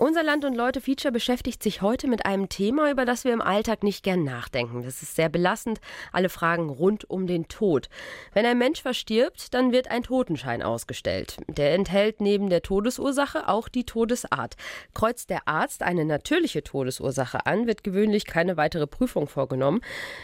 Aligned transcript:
Unser 0.00 0.22
Land 0.22 0.46
und 0.46 0.54
Leute 0.54 0.80
Feature 0.80 1.12
beschäftigt 1.12 1.62
sich 1.62 1.82
heute 1.82 2.08
mit 2.08 2.24
einem 2.24 2.48
Thema, 2.48 2.90
über 2.90 3.04
das 3.04 3.24
wir 3.24 3.34
im 3.34 3.42
Alltag 3.42 3.82
nicht 3.82 4.02
gern 4.02 4.24
nachdenken. 4.24 4.82
Das 4.82 5.02
ist 5.02 5.14
sehr 5.14 5.28
belastend. 5.28 5.78
Alle 6.10 6.30
Fragen 6.30 6.70
rund 6.70 7.10
um 7.10 7.26
den 7.26 7.48
Tod. 7.48 7.90
Wenn 8.32 8.46
ein 8.46 8.56
Mensch 8.56 8.80
verstirbt, 8.80 9.52
dann 9.52 9.72
wird 9.72 9.90
ein 9.90 10.02
Totenschein 10.02 10.62
ausgestellt. 10.62 11.36
Der 11.48 11.74
enthält 11.74 12.22
neben 12.22 12.48
der 12.48 12.62
Todesursache 12.62 13.46
auch 13.46 13.68
die 13.68 13.84
Todesart. 13.84 14.56
Kreuzt 14.94 15.28
der 15.28 15.46
Arzt 15.46 15.82
eine 15.82 16.06
natürliche 16.06 16.64
Todesursache 16.64 17.44
an, 17.44 17.66
wird 17.66 17.84
gewöhnlich 17.84 18.24
keine 18.24 18.56
weitere 18.56 18.86
Prüfung 18.86 19.28
vorgenommen. 19.28 19.82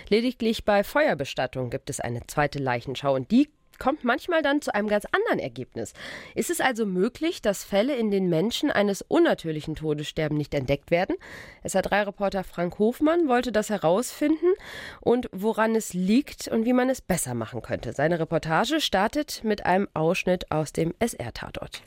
Lediglich 0.08 0.64
bei 0.64 0.84
Feuerbestattung 0.84 1.68
gibt 1.68 1.90
es 1.90 2.00
eine 2.00 2.26
zweite 2.26 2.60
Leichenschau 2.60 3.14
und 3.14 3.30
die 3.30 3.50
kommt 3.78 4.04
manchmal 4.04 4.42
dann 4.42 4.60
zu 4.62 4.74
einem 4.74 4.88
ganz 4.88 5.04
anderen 5.12 5.38
Ergebnis. 5.38 5.92
Ist 6.34 6.50
es 6.50 6.60
also 6.60 6.86
möglich, 6.86 7.42
dass 7.42 7.64
Fälle, 7.64 7.96
in 7.96 8.10
denen 8.10 8.28
Menschen 8.28 8.70
eines 8.70 9.02
unnatürlichen 9.02 9.74
Todes 9.74 10.08
sterben, 10.08 10.36
nicht 10.36 10.54
entdeckt 10.54 10.90
werden? 10.90 11.16
SR3-Reporter 11.64 12.44
Frank 12.44 12.78
Hofmann 12.78 13.28
wollte 13.28 13.52
das 13.52 13.70
herausfinden 13.70 14.54
und 15.00 15.28
woran 15.32 15.74
es 15.74 15.94
liegt 15.94 16.48
und 16.48 16.64
wie 16.64 16.72
man 16.72 16.88
es 16.88 17.00
besser 17.00 17.34
machen 17.34 17.62
könnte. 17.62 17.92
Seine 17.92 18.18
Reportage 18.18 18.80
startet 18.80 19.42
mit 19.44 19.66
einem 19.66 19.88
Ausschnitt 19.94 20.50
aus 20.50 20.72
dem 20.72 20.94
SR-Tatort. 20.98 21.82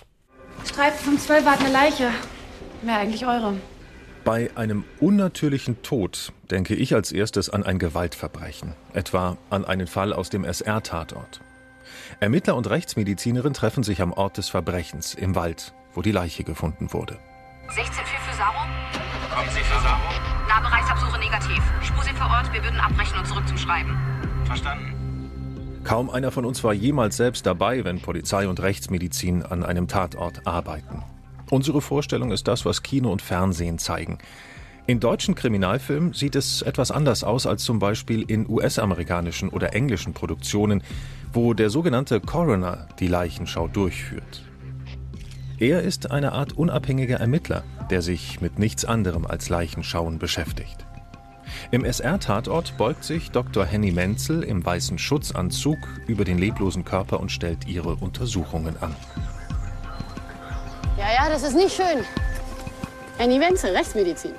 Streifen 0.65 1.11
von 1.11 1.19
12 1.19 1.45
hat 1.45 1.59
eine 1.59 1.71
Leiche. 1.71 2.11
Wäre 2.81 2.99
eigentlich 2.99 3.25
eure. 3.25 3.55
Bei 4.25 4.49
einem 4.55 4.83
unnatürlichen 4.99 5.81
Tod 5.81 6.33
denke 6.51 6.75
ich 6.75 6.93
als 6.93 7.11
erstes 7.11 7.49
an 7.49 7.63
ein 7.63 7.79
Gewaltverbrechen, 7.79 8.73
etwa 8.93 9.37
an 9.49 9.65
einen 9.65 9.87
Fall 9.87 10.13
aus 10.13 10.29
dem 10.29 10.43
SR-Tatort. 10.43 11.41
Ermittler 12.19 12.55
und 12.55 12.69
Rechtsmedizinerin 12.69 13.53
treffen 13.53 13.83
sich 13.83 14.01
am 14.01 14.13
Ort 14.13 14.37
des 14.37 14.49
Verbrechens, 14.49 15.13
im 15.13 15.35
Wald, 15.35 15.73
wo 15.93 16.01
die 16.01 16.11
Leiche 16.11 16.43
gefunden 16.43 16.93
wurde. 16.93 17.17
16 17.69 17.85
für 17.93 18.35
Saro. 18.35 18.59
Kommen 19.33 19.49
Sie 19.51 19.61
für 19.61 19.79
Saro? 19.81 20.01
Nahbereichsabsuche 20.47 21.19
negativ. 21.19 21.63
Spur 21.81 22.03
sind 22.03 22.17
vor 22.17 22.27
Ort, 22.27 22.51
wir 22.51 22.63
würden 22.63 22.79
abbrechen 22.79 23.19
und 23.19 23.27
zurück 23.27 23.47
zum 23.47 23.57
Schreiben. 23.57 23.97
Verstanden. 24.45 24.99
Kaum 25.83 26.09
einer 26.09 26.31
von 26.31 26.45
uns 26.45 26.63
war 26.63 26.73
jemals 26.73 27.17
selbst 27.17 27.45
dabei, 27.45 27.85
wenn 27.85 28.01
Polizei 28.01 28.47
und 28.47 28.59
Rechtsmedizin 28.59 29.43
an 29.43 29.63
einem 29.63 29.87
Tatort 29.87 30.45
arbeiten. 30.45 31.03
Unsere 31.49 31.81
Vorstellung 31.81 32.31
ist 32.31 32.47
das, 32.47 32.65
was 32.65 32.83
Kino 32.83 33.11
und 33.11 33.21
Fernsehen 33.21 33.79
zeigen. 33.79 34.19
In 34.89 34.99
deutschen 34.99 35.35
Kriminalfilmen 35.35 36.13
sieht 36.13 36.35
es 36.35 36.63
etwas 36.63 36.89
anders 36.89 37.23
aus 37.23 37.45
als 37.45 37.63
zum 37.63 37.77
Beispiel 37.77 38.23
in 38.23 38.49
US-amerikanischen 38.49 39.49
oder 39.49 39.75
englischen 39.75 40.13
Produktionen, 40.15 40.81
wo 41.31 41.53
der 41.53 41.69
sogenannte 41.69 42.19
Coroner 42.19 42.87
die 42.99 43.05
Leichenschau 43.05 43.67
durchführt. 43.67 44.41
Er 45.59 45.83
ist 45.83 46.09
eine 46.09 46.31
Art 46.31 46.53
unabhängiger 46.53 47.17
Ermittler, 47.17 47.63
der 47.91 48.01
sich 48.01 48.41
mit 48.41 48.57
nichts 48.57 48.83
anderem 48.83 49.27
als 49.27 49.47
Leichenschauen 49.49 50.17
beschäftigt. 50.17 50.87
Im 51.69 51.85
SR-Tatort 51.85 52.75
beugt 52.79 53.03
sich 53.03 53.29
Dr. 53.29 53.67
Henny 53.67 53.91
Menzel 53.91 54.41
im 54.41 54.65
weißen 54.65 54.97
Schutzanzug 54.97 55.77
über 56.07 56.25
den 56.25 56.39
leblosen 56.39 56.83
Körper 56.83 57.19
und 57.19 57.31
stellt 57.31 57.67
ihre 57.67 57.93
Untersuchungen 57.93 58.75
an. 58.81 58.95
Ja, 60.97 61.13
ja, 61.13 61.29
das 61.29 61.43
ist 61.43 61.55
nicht 61.55 61.75
schön. 61.75 62.03
Henny 63.19 63.39
Wenzel, 63.39 63.75
Rechtsmedizin. 63.75 64.31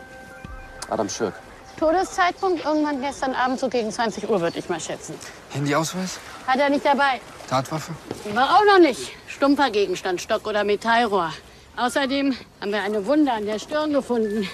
Adam 0.90 1.08
Schürk. 1.08 1.34
Todeszeitpunkt 1.78 2.64
irgendwann 2.64 3.00
gestern 3.00 3.34
Abend 3.34 3.58
so 3.58 3.68
gegen 3.68 3.90
20 3.90 4.28
Uhr, 4.28 4.40
würde 4.40 4.58
ich 4.58 4.68
mal 4.68 4.80
schätzen. 4.80 5.14
Handyausweis? 5.50 6.18
Hat 6.46 6.58
er 6.58 6.68
nicht 6.68 6.84
dabei. 6.84 7.20
Tatwaffe? 7.48 7.92
War 8.34 8.56
auch 8.56 8.64
noch 8.66 8.80
nicht. 8.80 9.12
Stumpfer 9.26 9.70
Gegenstand, 9.70 10.20
Stock 10.20 10.46
oder 10.46 10.64
Metallrohr. 10.64 11.32
Außerdem 11.76 12.36
haben 12.60 12.72
wir 12.72 12.82
eine 12.82 13.06
Wunde 13.06 13.32
an 13.32 13.46
der 13.46 13.58
Stirn 13.58 13.92
gefunden. 13.92 14.48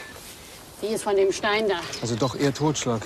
Die 0.83 0.87
ist 0.89 1.03
von 1.03 1.17
dem 1.17 1.33
Stein 1.33 1.69
da. 1.69 1.77
Also 2.01 2.15
doch 2.15 2.37
eher 2.37 2.55
Totschlag. 2.55 3.01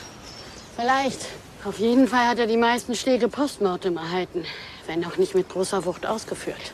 Vielleicht. 0.76 1.20
Auf 1.64 1.78
jeden 1.78 2.08
Fall 2.08 2.26
hat 2.26 2.38
er 2.38 2.46
die 2.46 2.56
meisten 2.56 2.94
Schläge 2.94 3.28
postmortem 3.28 3.96
erhalten. 3.96 4.44
Wenn 4.86 5.04
auch 5.04 5.16
nicht 5.16 5.34
mit 5.34 5.48
großer 5.48 5.84
Wucht 5.84 6.04
ausgeführt. 6.04 6.72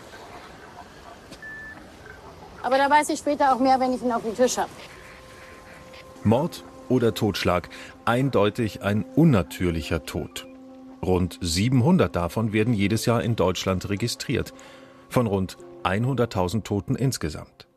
Aber 2.62 2.78
da 2.78 2.90
weiß 2.90 3.10
ich 3.10 3.18
später 3.18 3.54
auch 3.54 3.58
mehr, 3.58 3.78
wenn 3.78 3.94
ich 3.94 4.02
ihn 4.02 4.10
auf 4.10 4.22
dem 4.22 4.34
Tisch 4.34 4.58
habe. 4.58 4.70
Mord 6.26 6.64
oder 6.88 7.14
Totschlag, 7.14 7.68
eindeutig 8.04 8.82
ein 8.82 9.04
unnatürlicher 9.14 10.04
Tod. 10.04 10.46
Rund 11.02 11.38
700 11.40 12.14
davon 12.14 12.52
werden 12.52 12.74
jedes 12.74 13.06
Jahr 13.06 13.22
in 13.22 13.36
Deutschland 13.36 13.88
registriert, 13.88 14.52
von 15.08 15.26
rund 15.26 15.56
100.000 15.84 16.64
Toten 16.64 16.96
insgesamt. 16.96 17.68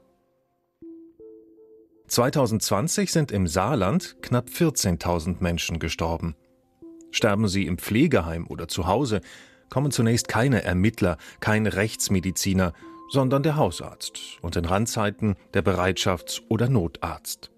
2020 2.08 3.12
sind 3.12 3.32
im 3.32 3.46
Saarland 3.46 4.18
knapp 4.24 4.48
14.000 4.50 5.38
Menschen 5.42 5.78
gestorben. 5.78 6.36
Sterben 7.12 7.48
sie 7.48 7.68
im 7.68 7.78
Pflegeheim 7.78 8.48
oder 8.48 8.68
zu 8.68 8.88
Hause, 8.88 9.22
kommen 9.70 9.92
zunächst 9.92 10.28
keine 10.28 10.64
Ermittler, 10.64 11.18
kein 11.40 11.68
Rechtsmediziner, 11.68 12.74
sondern 13.12 13.44
der 13.44 13.58
Hausarzt 13.58 14.40
und 14.42 14.56
in 14.56 14.66
Randzeiten 14.66 15.36
der 15.54 15.64
Bereitschafts- 15.64 16.42
oder 16.50 16.68
Notarzt. 16.68 17.52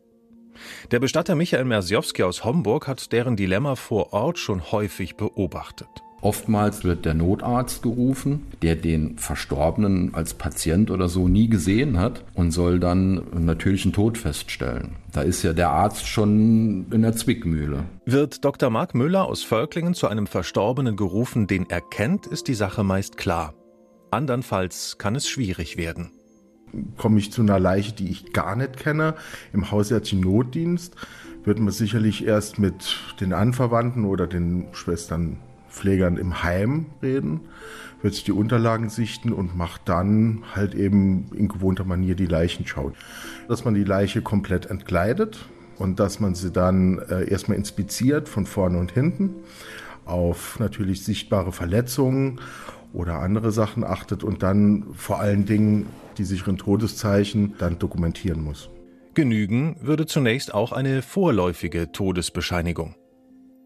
Der 0.92 1.00
Bestatter 1.00 1.36
Michael 1.36 1.66
Mersiowski 1.66 2.24
aus 2.24 2.44
Homburg 2.44 2.88
hat 2.88 3.12
deren 3.12 3.36
Dilemma 3.36 3.76
vor 3.76 4.14
Ort 4.14 4.40
schon 4.40 4.72
häufig 4.72 5.16
beobachtet. 5.16 5.90
Oftmals 6.22 6.84
wird 6.84 7.06
der 7.06 7.16
Notarzt 7.16 7.82
gerufen, 7.82 8.46
der 8.62 8.76
den 8.76 9.18
Verstorbenen 9.18 10.14
als 10.14 10.36
Patient 10.36 10.92
oder 10.92 11.10
so 11.10 11.28
nie 11.28 11.50
gesehen 11.50 11.98
hat 11.98 12.24
und 12.36 12.52
soll 12.52 12.80
dann 12.80 13.24
einen 13.32 13.46
natürlichen 13.46 13.92
Tod 13.92 14.20
feststellen. 14.20 14.98
Da 15.12 15.22
ist 15.22 15.42
ja 15.42 15.54
der 15.54 15.72
Arzt 15.72 16.08
schon 16.08 16.86
in 16.92 17.02
der 17.02 17.14
Zwickmühle. 17.14 17.86
Wird 18.06 18.46
Dr. 18.46 18.70
Mark 18.70 18.94
Müller 18.94 19.26
aus 19.26 19.44
Völklingen 19.44 19.96
zu 19.96 20.08
einem 20.08 20.28
Verstorbenen 20.28 20.96
gerufen, 20.96 21.48
den 21.48 21.68
er 21.70 21.82
kennt, 21.82 22.28
ist 22.28 22.48
die 22.48 22.54
Sache 22.54 22.84
meist 22.84 23.18
klar. 23.18 23.56
Andernfalls 24.12 25.00
kann 25.00 25.16
es 25.16 25.28
schwierig 25.28 25.78
werden 25.78 26.12
komme 26.98 27.20
ich 27.20 27.32
zu 27.32 27.42
einer 27.42 27.60
Leiche, 27.60 27.94
die 27.94 28.10
ich 28.10 28.34
gar 28.34 28.56
nicht 28.56 28.78
kenne, 28.78 29.16
im 29.54 29.72
hausärztlichen 29.72 30.22
Notdienst, 30.22 30.96
wird 31.44 31.60
man 31.60 31.72
sicherlich 31.72 32.26
erst 32.26 32.60
mit 32.60 32.98
den 33.20 33.34
Anverwandten 33.34 34.06
oder 34.06 34.28
den 34.28 34.68
Schwestern 34.74 35.38
Pflegern 35.70 36.18
im 36.18 36.44
Heim 36.44 36.88
reden, 37.02 37.42
wird 38.02 38.14
sich 38.14 38.24
die 38.24 38.34
Unterlagen 38.34 38.90
sichten 38.90 39.32
und 39.32 39.56
macht 39.56 39.82
dann 39.86 40.44
halt 40.54 40.76
eben 40.76 41.30
in 41.34 41.48
gewohnter 41.48 41.86
Manier 41.86 42.16
die 42.16 42.26
Leichenschau. 42.26 42.92
Dass 43.48 43.64
man 43.64 43.74
die 43.74 43.84
Leiche 43.84 44.22
komplett 44.22 44.66
entkleidet 44.66 45.46
und 45.78 46.00
dass 46.00 46.20
man 46.20 46.36
sie 46.36 46.52
dann 46.52 47.00
äh, 47.00 47.30
erstmal 47.30 47.58
inspiziert 47.58 48.28
von 48.28 48.46
vorne 48.46 48.78
und 48.78 48.92
hinten 48.92 49.36
auf 50.06 50.60
natürlich 50.60 51.06
sichtbare 51.06 51.52
Verletzungen 51.52 52.42
oder 52.94 53.20
andere 53.20 53.52
Sachen 53.52 53.84
achtet 53.84 54.24
und 54.24 54.44
dann 54.44 54.86
vor 54.96 55.20
allen 55.20 55.46
Dingen 55.46 55.86
die 56.18 56.24
sicheren 56.24 56.58
Todeszeichen 56.58 57.56
dann 57.58 57.80
dokumentieren 57.80 58.44
muss. 58.44 58.70
Genügen 59.14 59.76
würde 59.82 60.06
zunächst 60.06 60.54
auch 60.54 60.72
eine 60.72 61.02
vorläufige 61.02 61.92
Todesbescheinigung. 61.92 62.96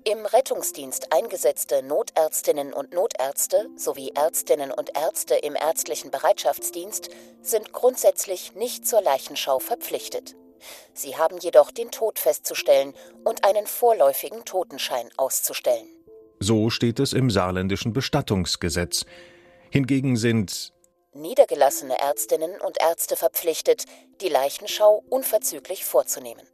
Im 0.07 0.23
Rettungsdienst 0.23 1.11
eingesetzte 1.11 1.81
Notärztinnen 1.81 2.73
und 2.73 2.93
Notärzte 2.93 3.67
sowie 3.75 4.11
Ärztinnen 4.13 4.71
und 4.71 4.91
Ärzte 4.95 5.33
im 5.33 5.55
ärztlichen 5.55 6.11
Bereitschaftsdienst 6.11 7.09
sind 7.41 7.73
grundsätzlich 7.73 8.53
nicht 8.53 8.85
zur 8.85 9.01
Leichenschau 9.01 9.57
verpflichtet. 9.57 10.35
Sie 10.93 11.17
haben 11.17 11.37
jedoch 11.39 11.71
den 11.71 11.89
Tod 11.89 12.19
festzustellen 12.19 12.93
und 13.23 13.43
einen 13.45 13.65
vorläufigen 13.65 14.45
Totenschein 14.45 15.09
auszustellen. 15.17 15.87
So 16.39 16.69
steht 16.69 16.99
es 16.99 17.13
im 17.13 17.31
saarländischen 17.31 17.93
Bestattungsgesetz. 17.93 19.05
Hingegen 19.71 20.17
sind 20.17 20.71
niedergelassene 21.15 21.99
Ärztinnen 21.99 22.51
und 22.61 22.77
Ärzte 22.81 23.15
verpflichtet, 23.15 23.85
die 24.21 24.29
Leichenschau 24.29 25.03
unverzüglich 25.09 25.85
vorzunehmen. 25.85 26.45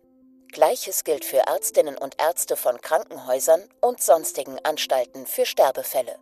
Gleiches 0.52 1.04
gilt 1.04 1.26
für 1.26 1.38
Ärztinnen 1.48 1.98
und 1.98 2.16
Ärzte 2.22 2.56
von 2.56 2.80
Krankenhäusern 2.82 3.62
und 3.82 4.02
sonstigen 4.02 4.58
Anstalten 4.64 5.26
für 5.26 5.46
Sterbefälle. 5.46 6.16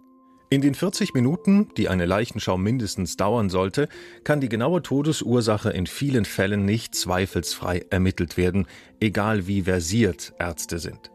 In 0.51 0.61
den 0.61 0.73
40 0.73 1.13
Minuten, 1.13 1.71
die 1.77 1.89
eine 1.89 2.07
Leichenschau 2.07 2.57
mindestens 2.57 3.17
dauern 3.17 3.49
sollte, 3.49 3.87
kann 4.23 4.41
die 4.41 4.49
genaue 4.49 4.81
Todesursache 4.81 5.69
in 5.69 5.85
vielen 5.85 6.25
Fällen 6.25 6.65
nicht 6.65 6.95
zweifelsfrei 6.95 7.85
ermittelt 7.91 8.35
werden, 8.35 8.67
egal 8.99 9.45
wie 9.45 9.63
versiert 9.63 10.33
Ärzte 10.39 10.79
sind. 10.79 11.11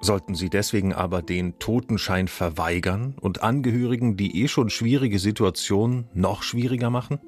Sollten 0.00 0.34
sie 0.34 0.48
deswegen 0.48 0.92
aber 0.92 1.22
den 1.22 1.58
Totenschein 1.58 2.28
verweigern 2.28 3.16
und 3.20 3.42
Angehörigen 3.42 4.16
die 4.16 4.42
eh 4.42 4.48
schon 4.48 4.70
schwierige 4.70 5.18
Situation 5.18 6.06
noch 6.14 6.42
schwieriger 6.42 6.90
machen? 6.90 7.18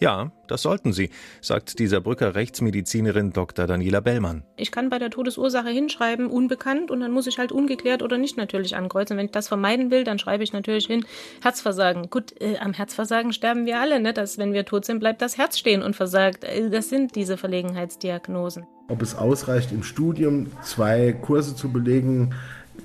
Ja, 0.00 0.32
das 0.48 0.62
sollten 0.62 0.94
Sie, 0.94 1.10
sagt 1.42 1.78
die 1.78 1.86
Saarbrücker 1.86 2.34
Rechtsmedizinerin 2.34 3.34
Dr. 3.34 3.66
Daniela 3.66 4.00
Bellmann. 4.00 4.44
Ich 4.56 4.72
kann 4.72 4.88
bei 4.88 4.98
der 4.98 5.10
Todesursache 5.10 5.68
hinschreiben, 5.68 6.28
unbekannt, 6.28 6.90
und 6.90 7.00
dann 7.00 7.12
muss 7.12 7.26
ich 7.26 7.38
halt 7.38 7.52
ungeklärt 7.52 8.02
oder 8.02 8.16
nicht 8.16 8.38
natürlich 8.38 8.76
ankreuzen. 8.76 9.18
Wenn 9.18 9.26
ich 9.26 9.32
das 9.32 9.48
vermeiden 9.48 9.90
will, 9.90 10.04
dann 10.04 10.18
schreibe 10.18 10.42
ich 10.42 10.54
natürlich 10.54 10.86
hin 10.86 11.04
Herzversagen. 11.42 12.08
Gut, 12.08 12.32
äh, 12.40 12.56
am 12.56 12.72
Herzversagen 12.72 13.34
sterben 13.34 13.66
wir 13.66 13.78
alle, 13.78 14.00
ne? 14.00 14.14
dass 14.14 14.38
wenn 14.38 14.54
wir 14.54 14.64
tot 14.64 14.86
sind, 14.86 15.00
bleibt 15.00 15.20
das 15.20 15.36
Herz 15.36 15.58
stehen 15.58 15.82
und 15.82 15.94
versagt. 15.94 16.44
Äh, 16.44 16.70
das 16.70 16.88
sind 16.88 17.14
diese 17.14 17.36
Verlegenheitsdiagnosen. 17.36 18.66
Ob 18.90 19.02
es 19.02 19.14
ausreicht, 19.14 19.72
im 19.72 19.82
Studium 19.82 20.48
zwei 20.62 21.12
Kurse 21.12 21.54
zu 21.54 21.72
belegen, 21.72 22.34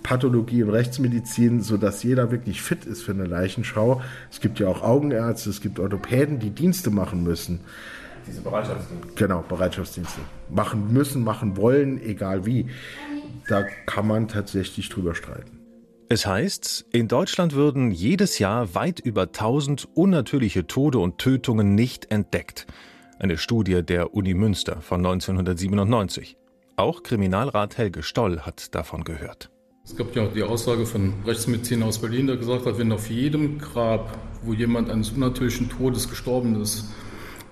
Pathologie 0.03 0.63
und 0.63 0.69
Rechtsmedizin, 0.69 1.61
sodass 1.61 2.03
jeder 2.03 2.31
wirklich 2.31 2.61
fit 2.61 2.85
ist 2.85 3.01
für 3.01 3.11
eine 3.11 3.25
Leichenschau. 3.25 4.01
Es 4.31 4.39
gibt 4.39 4.59
ja 4.59 4.67
auch 4.67 4.83
Augenärzte, 4.83 5.49
es 5.49 5.61
gibt 5.61 5.79
Orthopäden, 5.79 6.39
die 6.39 6.51
Dienste 6.51 6.91
machen 6.91 7.23
müssen. 7.23 7.61
Diese 8.27 8.41
Bereitschaftsdienste. 8.41 9.07
Genau, 9.15 9.43
Bereitschaftsdienste. 9.47 10.21
Machen 10.49 10.93
müssen, 10.93 11.23
machen 11.23 11.57
wollen, 11.57 12.01
egal 12.01 12.45
wie. 12.45 12.67
Da 13.47 13.63
kann 13.85 14.07
man 14.07 14.27
tatsächlich 14.27 14.89
drüber 14.89 15.15
streiten. 15.15 15.59
Es 16.07 16.27
heißt, 16.27 16.85
in 16.91 17.07
Deutschland 17.07 17.53
würden 17.53 17.89
jedes 17.89 18.37
Jahr 18.37 18.75
weit 18.75 18.99
über 18.99 19.23
1000 19.23 19.87
unnatürliche 19.95 20.67
Tode 20.67 20.99
und 20.99 21.17
Tötungen 21.17 21.73
nicht 21.73 22.11
entdeckt. 22.11 22.67
Eine 23.17 23.37
Studie 23.37 23.81
der 23.81 24.13
Uni 24.13 24.33
Münster 24.33 24.81
von 24.81 24.97
1997. 25.05 26.35
Auch 26.75 27.01
Kriminalrat 27.01 27.77
Helge 27.77 28.03
Stoll 28.03 28.41
hat 28.41 28.75
davon 28.75 29.05
gehört. 29.05 29.49
Es 29.85 29.95
gab 29.95 30.13
ja 30.15 30.23
auch 30.23 30.33
die 30.33 30.43
Aussage 30.43 30.85
von 30.85 31.13
Rechtsmediziner 31.25 31.85
aus 31.85 31.99
Berlin, 31.99 32.27
der 32.27 32.35
gesagt 32.35 32.65
hat, 32.65 32.77
wenn 32.77 32.91
auf 32.91 33.09
jedem 33.09 33.59
Grab, 33.59 34.17
wo 34.43 34.51
jemand 34.51 34.89
eines 34.89 35.11
unnatürlichen 35.11 35.69
Todes 35.69 36.09
gestorben 36.09 36.61
ist 36.61 36.91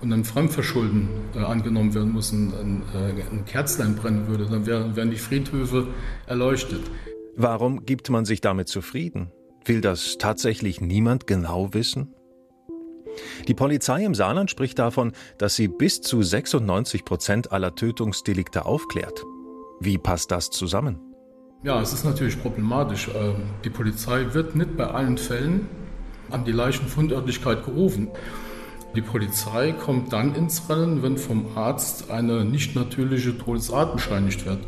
und 0.01 0.11
ein 0.11 0.25
Fremdverschulden 0.25 1.07
äh, 1.33 1.39
angenommen 1.39 1.93
werden 1.93 2.11
muss, 2.11 2.33
ein, 2.33 2.83
äh, 2.93 3.21
ein 3.31 3.45
Kerzlein 3.45 3.95
brennen 3.95 4.27
würde, 4.27 4.47
dann 4.47 4.65
wär, 4.65 4.97
wären 4.97 5.11
die 5.11 5.17
Friedhöfe 5.17 5.87
erleuchtet. 6.27 6.81
Warum 7.37 7.85
gibt 7.85 8.09
man 8.09 8.25
sich 8.25 8.41
damit 8.41 8.67
zufrieden? 8.67 9.31
Will 9.63 9.79
das 9.79 10.17
tatsächlich 10.17 10.81
niemand 10.81 11.25
genau 11.25 11.73
wissen? 11.73 12.13
Die 13.47 13.53
Polizei 13.53 14.03
im 14.03 14.15
Saarland 14.15 14.49
spricht 14.49 14.79
davon, 14.79 15.13
dass 15.37 15.55
sie 15.55 15.67
bis 15.67 16.01
zu 16.01 16.21
96 16.21 17.05
Prozent 17.05 17.51
aller 17.51 17.75
Tötungsdelikte 17.75 18.65
aufklärt. 18.65 19.23
Wie 19.79 19.97
passt 19.97 20.31
das 20.31 20.49
zusammen? 20.49 20.99
Ja, 21.63 21.81
es 21.81 21.93
ist 21.93 22.03
natürlich 22.03 22.41
problematisch. 22.41 23.09
Ähm, 23.15 23.35
die 23.63 23.69
Polizei 23.69 24.33
wird 24.33 24.55
nicht 24.55 24.75
bei 24.75 24.87
allen 24.87 25.17
Fällen 25.17 25.67
an 26.29 26.43
die 26.45 26.51
Leichenfundörtlichkeit 26.51 27.65
gerufen. 27.65 28.09
Die 28.95 29.01
Polizei 29.01 29.71
kommt 29.71 30.13
dann 30.13 30.35
ins 30.35 30.69
Rennen, 30.69 31.01
wenn 31.01 31.17
vom 31.17 31.57
Arzt 31.57 32.11
eine 32.11 32.45
nicht 32.45 32.75
natürliche 32.75 33.37
Todesart 33.37 33.95
bescheinigt 33.95 34.45
wird. 34.45 34.59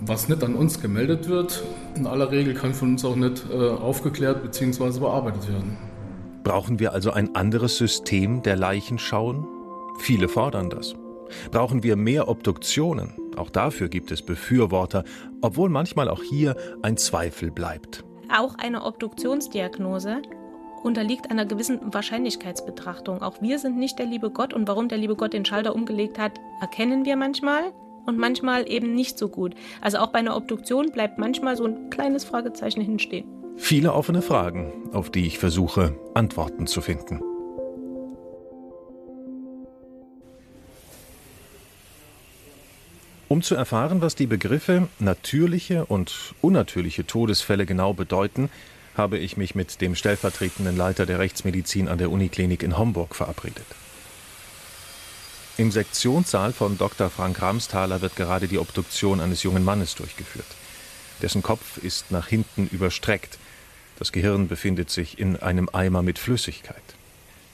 Was 0.00 0.28
nicht 0.28 0.44
an 0.44 0.54
uns 0.54 0.80
gemeldet 0.80 1.28
wird, 1.28 1.62
in 1.94 2.06
aller 2.06 2.30
Regel 2.30 2.54
kann 2.54 2.74
von 2.74 2.90
uns 2.90 3.04
auch 3.04 3.16
nicht 3.16 3.44
äh, 3.50 3.70
aufgeklärt 3.70 4.42
bzw. 4.42 5.00
bearbeitet 5.00 5.48
werden. 5.48 5.76
Brauchen 6.42 6.80
wir 6.80 6.92
also 6.92 7.12
ein 7.12 7.34
anderes 7.36 7.76
System 7.76 8.42
der 8.42 8.56
Leichenschauen? 8.56 9.46
Viele 9.98 10.28
fordern 10.28 10.70
das. 10.70 10.94
Brauchen 11.50 11.82
wir 11.82 11.96
mehr 11.96 12.28
Obduktionen? 12.28 13.14
Auch 13.36 13.48
dafür 13.48 13.88
gibt 13.88 14.10
es 14.10 14.22
Befürworter, 14.22 15.04
obwohl 15.40 15.70
manchmal 15.70 16.08
auch 16.08 16.22
hier 16.22 16.56
ein 16.82 16.96
Zweifel 16.96 17.50
bleibt. 17.50 18.04
Auch 18.36 18.56
eine 18.56 18.84
Obduktionsdiagnose 18.84 20.22
unterliegt 20.82 21.30
einer 21.30 21.46
gewissen 21.46 21.80
Wahrscheinlichkeitsbetrachtung. 21.94 23.22
Auch 23.22 23.40
wir 23.40 23.58
sind 23.58 23.78
nicht 23.78 23.98
der 23.98 24.06
liebe 24.06 24.30
Gott 24.30 24.52
und 24.52 24.66
warum 24.66 24.88
der 24.88 24.98
liebe 24.98 25.14
Gott 25.14 25.32
den 25.32 25.44
Schalter 25.44 25.74
umgelegt 25.74 26.18
hat, 26.18 26.32
erkennen 26.60 27.04
wir 27.04 27.16
manchmal 27.16 27.72
und 28.04 28.18
manchmal 28.18 28.68
eben 28.68 28.94
nicht 28.94 29.16
so 29.16 29.28
gut. 29.28 29.54
Also 29.80 29.98
auch 29.98 30.08
bei 30.08 30.18
einer 30.18 30.36
Obduktion 30.36 30.90
bleibt 30.90 31.18
manchmal 31.18 31.56
so 31.56 31.66
ein 31.66 31.88
kleines 31.90 32.24
Fragezeichen 32.24 32.80
hinstehen. 32.80 33.41
Viele 33.56 33.92
offene 33.92 34.22
Fragen, 34.22 34.72
auf 34.92 35.10
die 35.10 35.26
ich 35.26 35.38
versuche, 35.38 35.96
Antworten 36.14 36.66
zu 36.66 36.80
finden. 36.80 37.20
Um 43.28 43.42
zu 43.42 43.54
erfahren, 43.54 44.02
was 44.02 44.14
die 44.14 44.26
Begriffe 44.26 44.88
natürliche 44.98 45.86
und 45.86 46.34
unnatürliche 46.42 47.06
Todesfälle 47.06 47.64
genau 47.64 47.94
bedeuten, 47.94 48.50
habe 48.94 49.16
ich 49.16 49.38
mich 49.38 49.54
mit 49.54 49.80
dem 49.80 49.94
stellvertretenden 49.94 50.76
Leiter 50.76 51.06
der 51.06 51.18
Rechtsmedizin 51.18 51.88
an 51.88 51.96
der 51.96 52.10
Uniklinik 52.10 52.62
in 52.62 52.76
Homburg 52.76 53.14
verabredet. 53.14 53.64
Im 55.56 55.70
Sektionssaal 55.70 56.52
von 56.52 56.76
Dr. 56.76 57.08
Frank 57.08 57.40
Ramsthaler 57.40 58.02
wird 58.02 58.16
gerade 58.16 58.48
die 58.48 58.58
Obduktion 58.58 59.20
eines 59.20 59.42
jungen 59.42 59.64
Mannes 59.64 59.94
durchgeführt. 59.94 60.46
Dessen 61.22 61.42
Kopf 61.42 61.78
ist 61.78 62.10
nach 62.10 62.26
hinten 62.26 62.68
überstreckt. 62.72 63.38
Das 63.98 64.12
Gehirn 64.12 64.48
befindet 64.48 64.90
sich 64.90 65.18
in 65.18 65.36
einem 65.36 65.68
Eimer 65.72 66.02
mit 66.02 66.18
Flüssigkeit. 66.18 66.82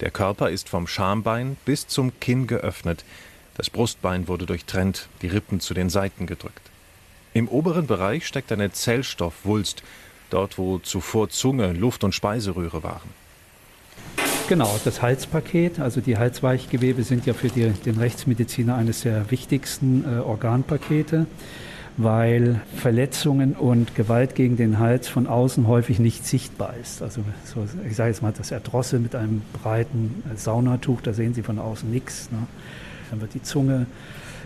Der 0.00 0.10
Körper 0.10 0.50
ist 0.50 0.68
vom 0.68 0.86
Schambein 0.86 1.56
bis 1.64 1.86
zum 1.86 2.18
Kinn 2.20 2.46
geöffnet, 2.46 3.04
das 3.58 3.70
Brustbein 3.70 4.28
wurde 4.28 4.46
durchtrennt, 4.46 5.08
die 5.20 5.26
Rippen 5.26 5.58
zu 5.58 5.74
den 5.74 5.90
Seiten 5.90 6.26
gedrückt. 6.26 6.62
Im 7.34 7.48
oberen 7.48 7.88
Bereich 7.88 8.24
steckt 8.24 8.52
eine 8.52 8.70
Zellstoffwulst, 8.70 9.82
dort 10.30 10.58
wo 10.58 10.78
zuvor 10.78 11.28
Zunge, 11.28 11.72
Luft 11.72 12.04
und 12.04 12.14
Speiseröhre 12.14 12.84
waren. 12.84 13.10
Genau, 14.48 14.78
das 14.84 15.02
Halspaket, 15.02 15.80
also 15.80 16.00
die 16.00 16.16
Halsweichgewebe 16.16 17.02
sind 17.02 17.26
ja 17.26 17.34
für 17.34 17.48
die, 17.48 17.68
den 17.68 17.98
Rechtsmediziner 17.98 18.76
eines 18.76 19.02
der 19.02 19.28
wichtigsten 19.32 20.04
äh, 20.04 20.20
Organpakete, 20.20 21.26
weil 21.98 22.60
Verletzungen 22.76 23.54
und 23.54 23.96
Gewalt 23.96 24.36
gegen 24.36 24.56
den 24.56 24.78
Hals 24.78 25.08
von 25.08 25.26
außen 25.26 25.66
häufig 25.66 25.98
nicht 25.98 26.24
sichtbar 26.24 26.74
ist. 26.80 27.02
Also 27.02 27.22
so, 27.44 27.66
ich 27.88 27.96
sage 27.96 28.10
jetzt 28.10 28.22
mal 28.22 28.32
das 28.32 28.52
Erdrosse 28.52 29.00
mit 29.00 29.16
einem 29.16 29.42
breiten 29.52 30.22
Saunatuch, 30.36 31.00
da 31.00 31.12
sehen 31.12 31.34
Sie 31.34 31.42
von 31.42 31.58
außen 31.58 31.90
nichts. 31.90 32.30
Ne? 32.30 32.38
Dann 33.10 33.20
wird 33.20 33.34
die 33.34 33.42
Zunge 33.42 33.86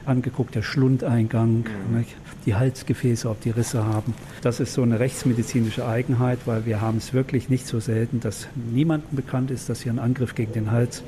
angeguckt, 0.07 0.55
der 0.55 0.63
Schlundeingang, 0.63 1.65
mhm. 1.91 2.05
die 2.47 2.55
Halsgefäße, 2.55 3.29
ob 3.29 3.41
die 3.43 3.51
Risse 3.51 3.85
haben. 3.85 4.15
Das 4.41 4.59
ist 4.59 4.73
so 4.73 4.83
eine 4.83 4.99
rechtsmedizinische 4.99 5.87
Eigenheit, 5.87 6.41
weil 6.47 6.65
wir 6.65 6.81
haben 6.81 6.99
es 6.99 7.13
wirklich 7.13 7.51
nicht 7.51 7.67
so 7.67 7.81
selten, 7.81 8.21
dass 8.21 8.49
niemandem 8.55 9.15
bekannt 9.15 9.51
ist, 9.51 9.69
dass 9.69 9.83
hier 9.83 9.93
ein 9.93 9.99
Angriff 9.99 10.35
gegen 10.35 10.53
den 10.53 10.71
Hals 10.71 11.03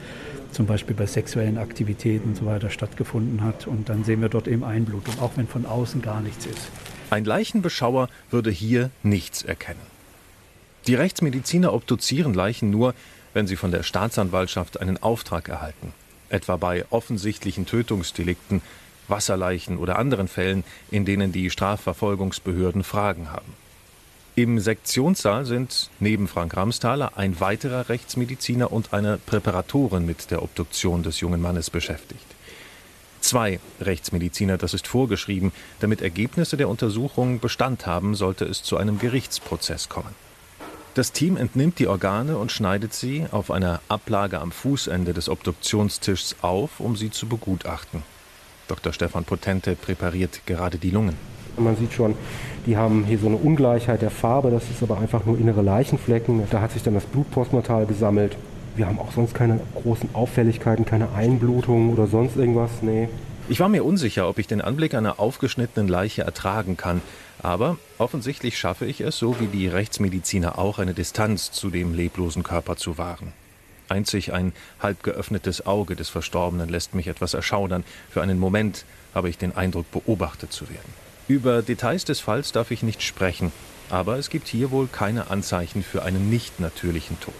zum 0.55 0.67
Beispiel 0.67 0.97
bei 0.97 1.07
sexuellen 1.07 1.59
Aktivitäten 1.59 2.31
und 2.31 2.37
so 2.37 2.47
weiter 2.47 2.71
stattgefunden 2.71 3.43
hat. 3.43 3.67
Und 3.67 3.89
dann 3.89 4.05
sehen 4.05 4.23
wir 4.23 4.29
dort 4.29 4.49
eben 4.49 4.65
Einblutung, 4.65 5.19
auch 5.21 5.33
wenn 5.37 5.47
von 5.47 5.67
außen 5.67 6.01
gar 6.03 6.21
nichts 6.21 6.47
ist. 6.47 6.71
Ein 7.11 7.25
Leichenbeschauer 7.25 8.09
würde 8.31 8.51
hier 8.51 8.91
nichts 9.03 9.43
erkennen. 9.43 9.81
Die 10.87 10.95
Rechtsmediziner 10.95 11.73
obduzieren 11.73 12.35
Leichen 12.35 12.71
nur, 12.71 12.95
wenn 13.33 13.47
sie 13.47 13.57
von 13.57 13.71
der 13.71 13.83
Staatsanwaltschaft 13.83 14.81
einen 14.81 15.03
Auftrag 15.03 15.49
erhalten 15.49 15.93
etwa 16.35 16.57
bei 16.57 16.85
offensichtlichen 16.91 17.65
Tötungsdelikten, 17.65 18.61
Wasserleichen 19.09 19.79
oder 19.79 19.99
anderen 19.99 20.29
Fällen, 20.29 20.65
in 20.91 21.05
denen 21.05 21.33
die 21.33 21.51
Strafverfolgungsbehörden 21.51 22.85
Fragen 22.85 23.31
haben. 23.31 23.53
Im 24.37 24.59
Sektionssaal 24.59 25.45
sind 25.45 25.91
neben 26.01 26.27
Frank 26.27 26.57
Ramsthaler 26.57 27.13
ein 27.17 27.39
weiterer 27.39 27.89
Rechtsmediziner 27.89 28.73
und 28.73 28.93
eine 28.93 29.17
Präparatorin 29.19 30.05
mit 30.05 30.33
der 30.33 30.43
Obduktion 30.43 31.05
des 31.05 31.21
jungen 31.21 31.41
Mannes 31.41 31.71
beschäftigt. 31.71 32.27
Zwei 33.21 33.61
Rechtsmediziner, 33.81 34.59
das 34.59 34.75
ist 34.75 34.89
vorgeschrieben, 34.89 35.53
damit 35.79 36.03
Ergebnisse 36.03 36.57
der 36.57 36.69
Untersuchung 36.69 37.39
Bestand 37.39 37.87
haben, 37.87 38.17
sollte 38.17 38.45
es 38.45 38.65
zu 38.65 38.77
einem 38.77 38.99
Gerichtsprozess 38.99 39.89
kommen. 39.89 40.17
Das 40.95 41.13
Team 41.13 41.37
entnimmt 41.37 41.79
die 41.79 41.87
Organe 41.87 42.37
und 42.37 42.51
schneidet 42.51 42.93
sie 42.93 43.27
auf 43.31 43.53
einer 43.53 43.83
Ablage 43.89 44.41
am 44.41 44.51
Fußende 44.51 45.15
des 45.15 45.29
Obduktionstischs 45.29 46.37
auf, 46.43 46.81
um 46.81 46.97
sie 46.97 47.11
zu 47.11 47.29
begutachten. 47.29 48.03
Dr. 48.67 48.93
Stefan 48.93 49.25
Potente 49.25 49.77
präpariert 49.77 50.41
gerade 50.45 50.79
die 50.79 50.91
Lungen. 50.91 51.34
Man 51.57 51.77
sieht 51.77 51.93
schon, 51.93 52.15
die 52.67 52.77
haben 52.77 53.05
hier 53.05 53.19
so 53.19 53.27
eine 53.27 53.37
Ungleichheit 53.37 54.03
der 54.03 54.11
Farbe, 54.11 54.51
das 54.51 54.65
ist 54.71 54.83
aber 54.83 54.99
einfach 54.99 55.25
nur 55.25 55.39
innere 55.39 55.63
Leichenflecken. 55.63 56.43
Da 56.51 56.61
hat 56.61 56.73
sich 56.73 56.83
dann 56.83 56.95
das 56.95 57.05
Blut 57.05 57.31
postmortal 57.31 57.87
gesammelt. 57.87 58.37
Wir 58.77 58.87
haben 58.87 58.99
auch 58.99 59.13
sonst 59.13 59.35
keine 59.35 59.61
großen 59.75 60.15
Auffälligkeiten, 60.15 60.85
keine 60.85 61.13
Einblutungen 61.15 61.93
oder 61.93 62.07
sonst 62.07 62.37
irgendwas. 62.37 62.71
Nee. 62.83 63.09
Ich 63.49 63.61
war 63.61 63.69
mir 63.69 63.85
unsicher, 63.85 64.29
ob 64.29 64.39
ich 64.39 64.47
den 64.47 64.61
Anblick 64.61 64.95
einer 64.95 65.21
aufgeschnittenen 65.21 65.87
Leiche 65.87 66.23
ertragen 66.23 66.77
kann. 66.77 67.03
Aber 67.43 67.77
offensichtlich 67.99 68.59
schaffe 68.59 68.87
ich 68.87 69.03
es, 69.03 69.19
so 69.19 69.39
wie 69.39 69.47
die 69.47 69.69
Rechtsmediziner 69.69 70.59
auch, 70.59 70.79
eine 70.79 70.95
Distanz 70.95 71.53
zu 71.53 71.69
dem 71.69 71.95
leblosen 71.95 72.43
Körper 72.43 72.77
zu 72.77 72.97
wahren. 72.97 73.33
Einzig 73.91 74.33
ein 74.33 74.55
halb 74.81 75.03
geöffnetes 75.03 75.67
Auge 75.67 75.95
des 75.95 76.09
Verstorbenen 76.09 76.71
lässt 76.71 76.95
mich 76.95 77.07
etwas 77.07 77.35
erschaudern. 77.35 77.85
Für 78.11 78.23
einen 78.23 78.39
Moment 78.39 78.87
habe 79.15 79.29
ich 79.29 79.37
den 79.37 79.55
Eindruck, 79.55 79.91
beobachtet 79.93 80.53
zu 80.53 80.69
werden. 80.71 81.04
Über 81.27 81.63
Details 81.63 82.05
des 82.05 82.21
Falls 82.21 82.53
darf 82.53 82.71
ich 82.71 82.83
nicht 82.83 83.01
sprechen, 83.01 83.51
aber 83.89 84.19
es 84.19 84.29
gibt 84.29 84.47
hier 84.47 84.71
wohl 84.71 84.89
keine 84.89 85.31
Anzeichen 85.31 85.83
für 85.83 86.03
einen 86.03 86.29
nicht 86.29 86.61
natürlichen 86.61 87.19
Tod. 87.19 87.35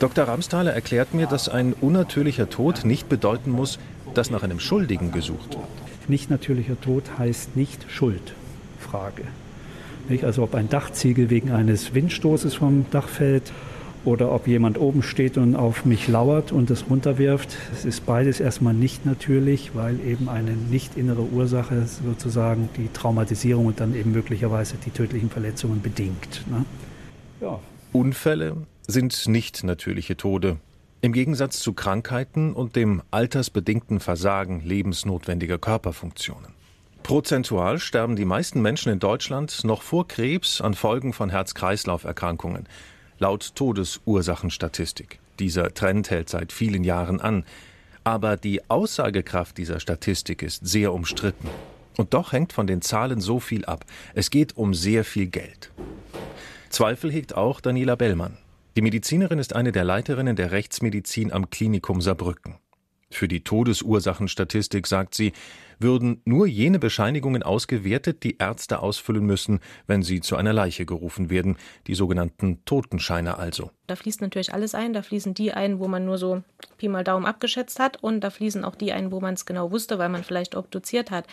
Dr. 0.00 0.24
Ramsthaler 0.24 0.74
erklärt 0.74 1.14
mir, 1.14 1.26
dass 1.26 1.48
ein 1.48 1.72
unnatürlicher 1.72 2.50
Tod 2.50 2.84
nicht 2.84 3.08
bedeuten 3.08 3.50
muss, 3.50 3.78
dass 4.12 4.30
nach 4.30 4.42
einem 4.42 4.60
Schuldigen 4.60 5.12
gesucht 5.12 5.54
wird. 5.54 6.08
Nicht 6.08 6.28
natürlicher 6.28 6.78
Tod 6.78 7.04
heißt 7.18 7.56
nicht 7.56 7.86
Schuldfrage. 7.90 9.24
Also 10.22 10.42
ob 10.42 10.54
ein 10.54 10.68
Dachziegel 10.68 11.30
wegen 11.30 11.52
eines 11.52 11.94
Windstoßes 11.94 12.54
vom 12.54 12.84
Dach 12.90 13.08
fällt 13.08 13.50
oder 14.04 14.32
ob 14.32 14.46
jemand 14.46 14.78
oben 14.78 15.02
steht 15.02 15.36
und 15.36 15.56
auf 15.56 15.84
mich 15.84 16.08
lauert 16.08 16.52
und 16.52 16.70
es 16.70 16.88
runterwirft. 16.88 17.56
Es 17.72 17.84
ist 17.84 18.06
beides 18.06 18.40
erstmal 18.40 18.74
nicht 18.74 19.04
natürlich, 19.04 19.74
weil 19.74 20.00
eben 20.00 20.28
eine 20.28 20.52
nicht 20.52 20.96
innere 20.96 21.22
Ursache 21.22 21.86
sozusagen 21.86 22.68
die 22.76 22.88
Traumatisierung 22.92 23.66
und 23.66 23.80
dann 23.80 23.94
eben 23.94 24.12
möglicherweise 24.12 24.76
die 24.84 24.90
tödlichen 24.90 25.30
Verletzungen 25.30 25.82
bedingt. 25.82 26.44
Ne? 26.50 26.64
Ja. 27.40 27.60
Unfälle 27.92 28.56
sind 28.86 29.26
nicht 29.28 29.64
natürliche 29.64 30.16
Tode. 30.16 30.56
Im 31.02 31.12
Gegensatz 31.12 31.60
zu 31.60 31.72
Krankheiten 31.72 32.52
und 32.52 32.76
dem 32.76 33.02
altersbedingten 33.10 34.00
Versagen 34.00 34.60
lebensnotwendiger 34.60 35.58
Körperfunktionen. 35.58 36.52
Prozentual 37.02 37.78
sterben 37.78 38.16
die 38.16 38.26
meisten 38.26 38.60
Menschen 38.60 38.92
in 38.92 38.98
Deutschland 38.98 39.64
noch 39.64 39.80
vor 39.82 40.06
Krebs 40.06 40.60
an 40.60 40.74
Folgen 40.74 41.14
von 41.14 41.30
Herz-Kreislauf-Erkrankungen 41.30 42.66
laut 43.20 43.54
Todesursachenstatistik. 43.54 45.20
Dieser 45.38 45.72
Trend 45.72 46.10
hält 46.10 46.28
seit 46.28 46.52
vielen 46.52 46.82
Jahren 46.82 47.20
an. 47.20 47.44
Aber 48.02 48.36
die 48.36 48.68
Aussagekraft 48.68 49.58
dieser 49.58 49.78
Statistik 49.78 50.42
ist 50.42 50.66
sehr 50.66 50.92
umstritten. 50.92 51.48
Und 51.96 52.14
doch 52.14 52.32
hängt 52.32 52.52
von 52.52 52.66
den 52.66 52.82
Zahlen 52.82 53.20
so 53.20 53.38
viel 53.40 53.64
ab. 53.66 53.84
Es 54.14 54.30
geht 54.30 54.56
um 54.56 54.74
sehr 54.74 55.04
viel 55.04 55.26
Geld. 55.26 55.70
Zweifel 56.70 57.12
hegt 57.12 57.36
auch 57.36 57.60
Daniela 57.60 57.94
Bellmann. 57.94 58.38
Die 58.76 58.82
Medizinerin 58.82 59.38
ist 59.38 59.54
eine 59.54 59.72
der 59.72 59.84
Leiterinnen 59.84 60.36
der 60.36 60.52
Rechtsmedizin 60.52 61.32
am 61.32 61.50
Klinikum 61.50 62.00
Saarbrücken. 62.00 62.56
Für 63.10 63.28
die 63.28 63.42
Todesursachenstatistik 63.42 64.86
sagt 64.86 65.14
sie, 65.14 65.32
würden 65.80 66.20
nur 66.24 66.46
jene 66.46 66.78
Bescheinigungen 66.78 67.42
ausgewertet, 67.42 68.22
die 68.22 68.38
Ärzte 68.38 68.80
ausfüllen 68.80 69.24
müssen, 69.24 69.60
wenn 69.86 70.02
sie 70.02 70.20
zu 70.20 70.36
einer 70.36 70.52
Leiche 70.52 70.86
gerufen 70.86 71.30
werden, 71.30 71.56
die 71.86 71.94
sogenannten 71.94 72.64
Totenscheine 72.64 73.38
also. 73.38 73.70
Da 73.86 73.96
fließt 73.96 74.20
natürlich 74.20 74.54
alles 74.54 74.74
ein, 74.74 74.92
da 74.92 75.02
fließen 75.02 75.34
die 75.34 75.52
ein, 75.52 75.80
wo 75.80 75.88
man 75.88 76.04
nur 76.04 76.16
so 76.16 76.42
Pi 76.78 76.88
mal 76.88 77.02
Daumen 77.02 77.26
abgeschätzt 77.26 77.80
hat 77.80 78.02
und 78.02 78.20
da 78.20 78.30
fließen 78.30 78.64
auch 78.64 78.76
die 78.76 78.92
ein, 78.92 79.10
wo 79.10 79.20
man 79.20 79.34
es 79.34 79.46
genau 79.46 79.72
wusste, 79.72 79.98
weil 79.98 80.08
man 80.08 80.22
vielleicht 80.22 80.54
obduziert 80.54 81.10
hat. 81.10 81.26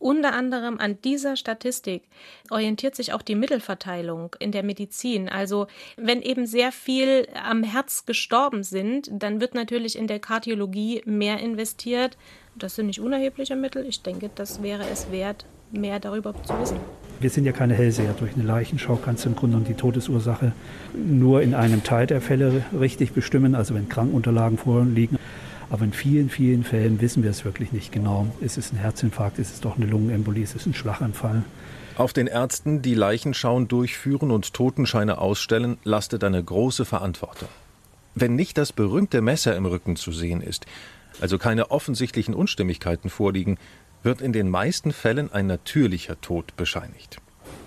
Unter 0.00 0.32
anderem 0.32 0.80
an 0.80 0.98
dieser 1.02 1.36
Statistik 1.36 2.04
orientiert 2.50 2.96
sich 2.96 3.12
auch 3.12 3.20
die 3.20 3.34
Mittelverteilung 3.34 4.34
in 4.38 4.50
der 4.50 4.62
Medizin. 4.62 5.28
Also 5.28 5.66
wenn 5.98 6.22
eben 6.22 6.46
sehr 6.46 6.72
viel 6.72 7.28
am 7.34 7.62
Herz 7.62 8.06
gestorben 8.06 8.62
sind, 8.62 9.10
dann 9.12 9.42
wird 9.42 9.54
natürlich 9.54 9.98
in 9.98 10.06
der 10.06 10.18
Kardiologie 10.18 11.02
mehr 11.04 11.38
investiert. 11.40 12.16
Das 12.56 12.74
sind 12.74 12.86
nicht 12.86 13.00
unerhebliche 13.00 13.56
Mittel. 13.56 13.86
Ich 13.86 14.02
denke, 14.02 14.30
das 14.34 14.62
wäre 14.62 14.84
es 14.92 15.10
wert, 15.10 15.46
mehr 15.72 16.00
darüber 16.00 16.34
zu 16.42 16.58
wissen. 16.60 16.78
Wir 17.20 17.30
sind 17.30 17.44
ja 17.44 17.52
keine 17.52 17.74
Hellseher. 17.74 18.14
Durch 18.18 18.34
eine 18.34 18.44
Leichenschau 18.44 18.96
kannst 18.96 19.24
du 19.24 19.30
im 19.30 19.36
Grunde 19.36 19.60
die 19.60 19.74
Todesursache 19.74 20.52
nur 20.94 21.42
in 21.42 21.54
einem 21.54 21.84
Teil 21.84 22.06
der 22.06 22.20
Fälle 22.20 22.64
richtig 22.78 23.12
bestimmen, 23.12 23.54
also 23.54 23.74
wenn 23.74 23.88
Krankenunterlagen 23.88 24.58
vorliegen. 24.58 25.18
Aber 25.70 25.84
in 25.84 25.92
vielen, 25.92 26.28
vielen 26.30 26.64
Fällen 26.64 27.00
wissen 27.00 27.22
wir 27.22 27.30
es 27.30 27.44
wirklich 27.44 27.72
nicht 27.72 27.92
genau. 27.92 28.26
Ist 28.40 28.58
es 28.58 28.72
ein 28.72 28.76
Herzinfarkt, 28.76 29.38
ist 29.38 29.54
es 29.54 29.60
doch 29.60 29.76
eine 29.76 29.86
Lungenembolie, 29.86 30.42
ist 30.42 30.56
es 30.56 30.66
ein 30.66 30.74
Schlaganfall? 30.74 31.44
Auf 31.96 32.12
den 32.12 32.26
Ärzten, 32.26 32.82
die 32.82 32.94
Leichenschauen 32.94 33.68
durchführen 33.68 34.30
und 34.30 34.52
Totenscheine 34.54 35.18
ausstellen, 35.18 35.76
lastet 35.84 36.24
eine 36.24 36.42
große 36.42 36.84
Verantwortung. 36.84 37.48
Wenn 38.14 38.34
nicht 38.34 38.58
das 38.58 38.72
berühmte 38.72 39.20
Messer 39.20 39.54
im 39.54 39.66
Rücken 39.66 39.96
zu 39.96 40.10
sehen 40.10 40.40
ist, 40.40 40.66
also 41.20 41.38
keine 41.38 41.70
offensichtlichen 41.70 42.34
Unstimmigkeiten 42.34 43.10
vorliegen, 43.10 43.58
wird 44.02 44.20
in 44.20 44.32
den 44.32 44.48
meisten 44.48 44.92
Fällen 44.92 45.32
ein 45.32 45.46
natürlicher 45.46 46.20
Tod 46.20 46.56
bescheinigt. 46.56 47.20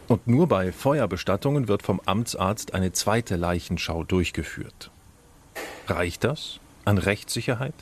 Und 0.07 0.27
nur 0.27 0.47
bei 0.47 0.71
Feuerbestattungen 0.71 1.67
wird 1.67 1.83
vom 1.83 2.01
Amtsarzt 2.05 2.73
eine 2.73 2.91
zweite 2.91 3.35
Leichenschau 3.35 4.03
durchgeführt. 4.03 4.91
Reicht 5.87 6.23
das 6.23 6.59
an 6.85 6.97
Rechtssicherheit? 6.97 7.73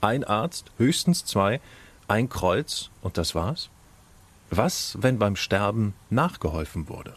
Ein 0.00 0.24
Arzt, 0.24 0.72
höchstens 0.78 1.24
zwei, 1.24 1.60
ein 2.08 2.28
Kreuz 2.28 2.90
und 3.02 3.18
das 3.18 3.34
war's? 3.34 3.70
Was, 4.50 4.98
wenn 5.00 5.18
beim 5.18 5.36
Sterben 5.36 5.94
nachgeholfen 6.10 6.88
wurde? 6.88 7.14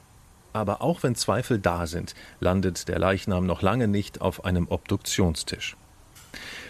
Aber 0.54 0.82
auch 0.82 1.04
wenn 1.04 1.16
Zweifel 1.16 1.60
da 1.60 1.86
sind, 1.86 2.16
landet 2.40 2.88
der 2.88 3.00
Leichnam 3.00 3.46
noch 3.46 3.62
lange 3.62 3.88
nicht 3.88 4.22
auf 4.22 4.46
einem 4.46 4.68
Obduktionstisch. 4.70 5.76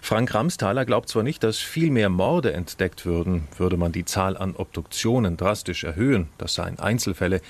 Frank 0.05 0.35
Ramsthaler 0.35 0.85
glaubt 0.85 1.09
zwar 1.09 1.23
nicht, 1.23 1.43
dass 1.43 1.57
viel 1.57 1.89
mehr 1.89 2.09
Morde 2.09 2.53
entdeckt 2.53 3.07
würden, 3.07 3.47
würde 3.57 3.75
man 3.75 3.91
die 3.91 4.05
Zahl 4.05 4.37
an 4.37 4.55
Obduktionen 4.55 5.35
drastisch 5.35 5.83
erhöhen, 5.83 6.27
das 6.37 6.53
seien 6.53 6.77
Einzelfälle. 6.77 7.41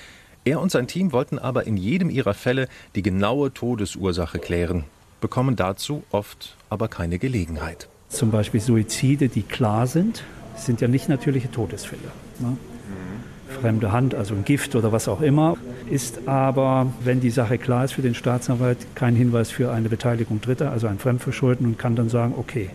Er 0.46 0.62
und 0.62 0.72
sein 0.72 0.86
Team 0.86 1.12
wollten 1.12 1.38
aber 1.38 1.66
in 1.66 1.76
jedem 1.76 2.08
ihrer 2.08 2.32
Fälle 2.32 2.68
die 2.94 3.02
genaue 3.02 3.52
Todesursache 3.52 4.38
klären, 4.38 4.84
bekommen 5.20 5.54
dazu 5.54 6.02
oft 6.10 6.56
aber 6.70 6.88
keine 6.88 7.18
Gelegenheit. 7.18 7.90
Zum 8.08 8.30
Beispiel 8.30 8.60
Suizide, 8.60 9.28
die 9.28 9.42
klar 9.42 9.86
sind, 9.86 10.24
sind 10.56 10.80
ja 10.80 10.88
nicht 10.88 11.10
natürliche 11.10 11.50
Todesfälle. 11.50 12.10
Ne? 12.38 12.56
Fremde 13.60 13.92
Hand, 13.92 14.14
also 14.14 14.34
ein 14.34 14.44
Gift 14.44 14.74
oder 14.74 14.92
was 14.92 15.08
auch 15.08 15.20
immer, 15.20 15.56
ist 15.90 16.26
aber, 16.26 16.92
wenn 17.02 17.20
die 17.20 17.30
Sache 17.30 17.58
klar 17.58 17.84
ist 17.84 17.92
für 17.92 18.02
den 18.02 18.14
Staatsanwalt, 18.14 18.78
kein 18.94 19.16
Hinweis 19.16 19.50
für 19.50 19.72
eine 19.72 19.88
Beteiligung 19.88 20.40
Dritter, 20.40 20.70
also 20.70 20.86
ein 20.86 20.98
Fremdverschulden 20.98 21.66
und 21.66 21.78
kann 21.78 21.96
dann 21.96 22.08
sagen, 22.08 22.34
okay. 22.36 22.70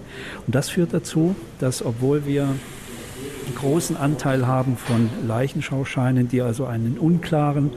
Und 0.45 0.55
das 0.55 0.69
führt 0.69 0.93
dazu, 0.93 1.35
dass 1.59 1.85
obwohl 1.85 2.25
wir 2.25 2.43
einen 2.43 3.55
großen 3.55 3.97
Anteil 3.97 4.47
haben 4.47 4.77
von 4.77 5.09
Leichenschauscheinen, 5.27 6.27
die 6.27 6.41
also 6.41 6.65
einen 6.65 6.97
unklaren 6.97 7.71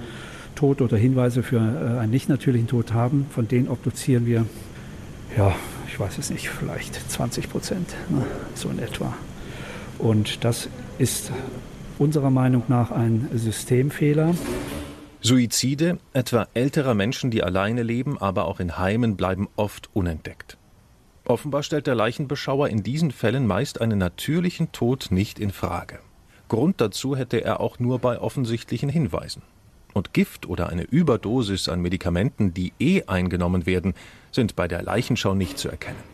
Tod 0.54 0.80
oder 0.80 0.96
Hinweise 0.96 1.42
für 1.42 1.56
äh, 1.56 1.99
einen 1.99 2.11
nicht 2.11 2.28
natürlichen 2.28 2.68
Tod 2.68 2.92
haben, 2.92 3.26
von 3.30 3.49
denen 3.49 3.68
obduzieren 3.68 4.26
wir 4.26 4.46
ja, 5.37 5.54
ich 5.88 5.99
weiß 5.99 6.18
es 6.18 6.30
nicht, 6.30 6.49
vielleicht 6.49 7.11
20 7.11 7.50
Prozent, 7.50 7.94
ne, 8.08 8.25
so 8.54 8.68
in 8.68 8.78
etwa. 8.78 9.14
Und 9.99 10.44
das 10.44 10.68
ist 10.99 11.32
unserer 11.98 12.30
Meinung 12.30 12.64
nach 12.68 12.90
ein 12.90 13.28
Systemfehler. 13.34 14.34
Suizide, 15.20 15.98
etwa 16.12 16.48
älterer 16.54 16.94
Menschen, 16.94 17.30
die 17.30 17.42
alleine 17.42 17.82
leben, 17.82 18.18
aber 18.18 18.44
auch 18.46 18.60
in 18.60 18.78
Heimen, 18.78 19.16
bleiben 19.16 19.48
oft 19.56 19.88
unentdeckt. 19.94 20.58
Offenbar 21.24 21.62
stellt 21.62 21.86
der 21.86 21.94
Leichenbeschauer 21.94 22.68
in 22.68 22.82
diesen 22.82 23.10
Fällen 23.10 23.46
meist 23.46 23.80
einen 23.80 23.98
natürlichen 23.98 24.72
Tod 24.72 25.06
nicht 25.10 25.38
in 25.38 25.50
Frage. 25.50 26.00
Grund 26.48 26.80
dazu 26.80 27.16
hätte 27.16 27.42
er 27.42 27.60
auch 27.60 27.78
nur 27.78 27.98
bei 27.98 28.20
offensichtlichen 28.20 28.90
Hinweisen. 28.90 29.42
Und 29.94 30.12
Gift 30.12 30.46
oder 30.46 30.68
eine 30.68 30.82
Überdosis 30.82 31.68
an 31.68 31.80
Medikamenten, 31.80 32.52
die 32.52 32.72
eh 32.78 33.04
eingenommen 33.04 33.64
werden, 33.64 33.94
sind 34.32 34.56
bei 34.56 34.68
der 34.68 34.82
Leichenschau 34.82 35.34
nicht 35.34 35.56
zu 35.56 35.68
erkennen. 35.68 36.13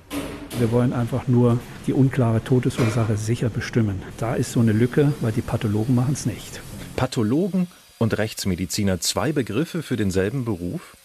Wir 0.60 0.72
wollen 0.72 0.92
einfach 0.92 1.26
nur 1.26 1.58
die 1.86 1.94
unklare 1.94 2.44
Todesursache 2.44 3.16
sicher 3.16 3.48
bestimmen. 3.48 4.02
Da 4.18 4.34
ist 4.34 4.52
so 4.52 4.60
eine 4.60 4.72
Lücke, 4.72 5.14
weil 5.22 5.32
die 5.32 5.40
Pathologen 5.40 5.94
machen 5.94 6.12
es 6.12 6.26
nicht. 6.26 6.60
Pathologen 6.96 7.66
und 7.96 8.18
Rechtsmediziner, 8.18 9.00
zwei 9.00 9.32
Begriffe 9.32 9.82
für 9.82 9.96
denselben 9.96 10.44
Beruf? 10.44 10.98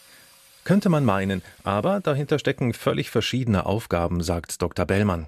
Könnte 0.65 0.89
man 0.89 1.05
meinen, 1.05 1.41
aber 1.63 2.01
dahinter 2.01 2.37
stecken 2.37 2.73
völlig 2.73 3.09
verschiedene 3.09 3.65
Aufgaben, 3.65 4.21
sagt 4.21 4.61
Dr. 4.61 4.85
Bellmann. 4.85 5.27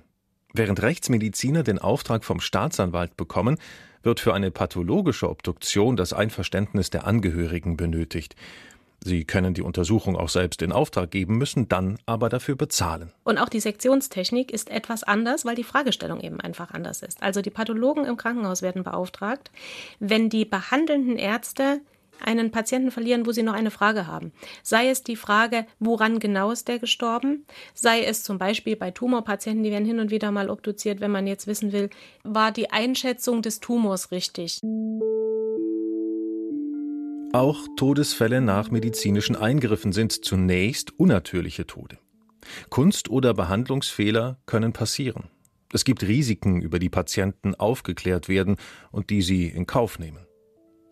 Während 0.53 0.81
Rechtsmediziner 0.81 1.63
den 1.63 1.79
Auftrag 1.79 2.25
vom 2.25 2.41
Staatsanwalt 2.41 3.15
bekommen, 3.15 3.57
wird 4.03 4.19
für 4.19 4.33
eine 4.33 4.51
pathologische 4.51 5.29
Obduktion 5.29 5.95
das 5.95 6.11
Einverständnis 6.11 6.89
der 6.89 7.07
Angehörigen 7.07 7.77
benötigt. 7.77 8.35
Sie 9.03 9.25
können 9.25 9.53
die 9.53 9.61
Untersuchung 9.61 10.15
auch 10.17 10.29
selbst 10.29 10.61
in 10.61 10.71
Auftrag 10.71 11.11
geben, 11.11 11.37
müssen 11.37 11.69
dann 11.69 11.97
aber 12.05 12.29
dafür 12.29 12.55
bezahlen. 12.55 13.11
Und 13.23 13.37
auch 13.37 13.49
die 13.49 13.59
Sektionstechnik 13.59 14.51
ist 14.51 14.69
etwas 14.69 15.03
anders, 15.03 15.45
weil 15.45 15.55
die 15.55 15.63
Fragestellung 15.63 16.19
eben 16.19 16.41
einfach 16.41 16.71
anders 16.71 17.01
ist. 17.01 17.21
Also 17.21 17.41
die 17.41 17.49
Pathologen 17.49 18.05
im 18.05 18.17
Krankenhaus 18.17 18.61
werden 18.61 18.83
beauftragt, 18.83 19.51
wenn 19.99 20.29
die 20.29 20.45
behandelnden 20.45 21.17
Ärzte 21.17 21.81
einen 22.19 22.51
Patienten 22.51 22.91
verlieren, 22.91 23.25
wo 23.25 23.31
sie 23.31 23.43
noch 23.43 23.53
eine 23.53 23.71
Frage 23.71 24.07
haben. 24.07 24.31
Sei 24.63 24.89
es 24.89 25.03
die 25.03 25.15
Frage, 25.15 25.65
woran 25.79 26.19
genau 26.19 26.51
ist 26.51 26.67
der 26.67 26.79
gestorben? 26.79 27.45
Sei 27.73 28.03
es 28.03 28.23
zum 28.23 28.37
Beispiel 28.37 28.75
bei 28.75 28.91
Tumorpatienten, 28.91 29.63
die 29.63 29.71
werden 29.71 29.85
hin 29.85 29.99
und 29.99 30.11
wieder 30.11 30.31
mal 30.31 30.49
obduziert, 30.49 30.99
wenn 30.99 31.11
man 31.11 31.27
jetzt 31.27 31.47
wissen 31.47 31.71
will, 31.71 31.89
war 32.23 32.51
die 32.51 32.71
Einschätzung 32.71 33.41
des 33.41 33.59
Tumors 33.59 34.11
richtig? 34.11 34.59
Auch 37.33 37.67
Todesfälle 37.75 38.39
nach 38.39 38.71
medizinischen 38.71 39.35
Eingriffen 39.35 39.91
sind 39.91 40.25
zunächst 40.25 40.97
unnatürliche 40.97 41.67
Tode. 41.67 41.97
Kunst- 42.69 43.09
oder 43.09 43.33
Behandlungsfehler 43.33 44.39
können 44.45 44.71
passieren. 44.71 45.29
Es 45.73 45.83
gibt 45.83 46.03
Risiken, 46.03 46.61
über 46.61 46.79
die 46.79 46.89
Patienten 46.89 47.53
aufgeklärt 47.53 48.29
werden 48.29 48.55
und 48.91 49.09
die 49.09 49.21
sie 49.21 49.47
in 49.47 49.65
Kauf 49.65 49.99
nehmen. 49.99 50.25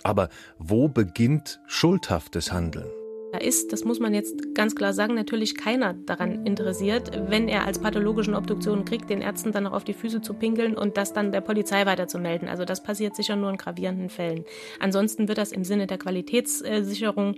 Aber 0.03 0.29
wo 0.57 0.89
beginnt 0.89 1.61
schuldhaftes 1.67 2.51
Handeln? 2.51 2.89
Da 3.35 3.41
ist, 3.41 3.73
das 3.73 3.83
muss 3.83 3.99
man 3.99 4.13
jetzt 4.13 4.55
ganz 4.55 4.75
klar 4.75 4.93
sagen, 4.93 5.13
natürlich 5.13 5.55
keiner 5.55 5.93
daran 5.93 6.45
interessiert, 6.45 7.11
wenn 7.27 7.49
er 7.49 7.65
als 7.65 7.79
pathologischen 7.79 8.33
Obduktionen 8.33 8.85
kriegt, 8.85 9.09
den 9.09 9.19
Ärzten 9.19 9.51
dann 9.51 9.63
noch 9.63 9.73
auf 9.73 9.83
die 9.83 9.91
Füße 9.91 10.21
zu 10.21 10.35
pinkeln 10.35 10.77
und 10.77 10.95
das 10.95 11.11
dann 11.11 11.33
der 11.33 11.41
Polizei 11.41 11.85
weiterzumelden. 11.85 12.47
Also 12.47 12.63
das 12.63 12.81
passiert 12.81 13.13
sicher 13.13 13.35
nur 13.35 13.49
in 13.49 13.57
gravierenden 13.57 14.07
Fällen. 14.07 14.45
Ansonsten 14.79 15.27
wird 15.27 15.37
das 15.37 15.51
im 15.51 15.65
Sinne 15.65 15.85
der 15.85 15.97
Qualitätssicherung 15.97 17.35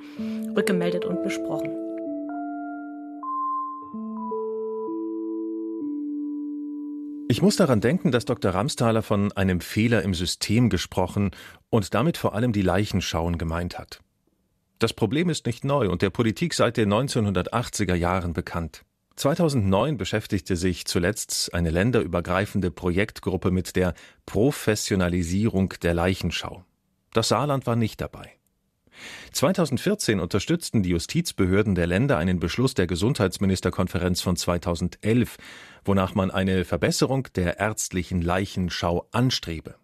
rückgemeldet 0.56 1.04
und 1.04 1.24
besprochen. 1.24 1.76
Ich 7.28 7.42
muss 7.42 7.56
daran 7.56 7.82
denken, 7.82 8.12
dass 8.12 8.26
Dr. 8.26 8.52
Ramsthaler 8.52 9.02
von 9.02 9.32
einem 9.32 9.62
Fehler 9.62 10.04
im 10.04 10.14
System 10.14 10.70
gesprochen 10.70 11.32
und 11.72 11.96
damit 11.96 12.18
vor 12.18 12.36
allem 12.36 12.54
die 12.54 12.62
Leichenschauen 12.62 13.40
gemeint 13.40 13.80
hat. 13.80 14.02
Das 14.80 14.94
Problem 14.94 15.30
ist 15.30 15.48
nicht 15.48 15.64
neu 15.64 15.90
und 15.90 16.04
der 16.04 16.12
Politik 16.12 16.54
seit 16.54 16.78
den 16.78 16.94
1980er 16.94 17.96
Jahren 17.96 18.34
bekannt. 18.34 18.84
2009 19.16 19.98
beschäftigte 19.98 20.56
sich 20.56 20.86
zuletzt 20.86 21.52
eine 21.56 21.72
länderübergreifende 21.72 22.70
Projektgruppe 22.70 23.50
mit 23.50 23.76
der 23.76 23.96
Professionalisierung 24.28 25.74
der 25.82 25.96
Leichenschau. 25.96 26.64
Das 27.14 27.30
Saarland 27.30 27.66
war 27.66 27.76
nicht 27.76 28.00
dabei. 28.00 28.34
2014 29.32 30.20
unterstützten 30.20 30.84
die 30.84 30.90
Justizbehörden 30.90 31.74
der 31.74 31.88
Länder 31.88 32.18
einen 32.18 32.40
Beschluss 32.40 32.76
der 32.76 32.86
Gesundheitsministerkonferenz 32.86 34.22
von 34.22 34.36
2011, 34.36 35.38
wonach 35.84 36.14
man 36.14 36.30
eine 36.30 36.66
Verbesserung 36.66 37.28
der 37.36 37.60
ärztlichen 37.60 38.22
Leichenschau 38.22 39.08
anstrebe. 39.12 39.76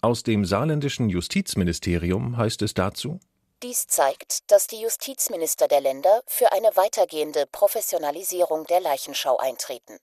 Aus 0.00 0.22
dem 0.22 0.44
saarländischen 0.44 1.08
Justizministerium 1.08 2.36
heißt 2.36 2.62
es 2.62 2.74
dazu 2.74 3.18
dies 3.62 3.86
zeigt, 3.86 4.50
dass 4.50 4.66
die 4.66 4.80
Justizminister 4.80 5.68
der 5.68 5.80
Länder 5.80 6.22
für 6.26 6.52
eine 6.52 6.76
weitergehende 6.76 7.46
Professionalisierung 7.46 8.66
der 8.66 8.80
Leichenschau 8.80 9.36
eintreten. 9.36 9.98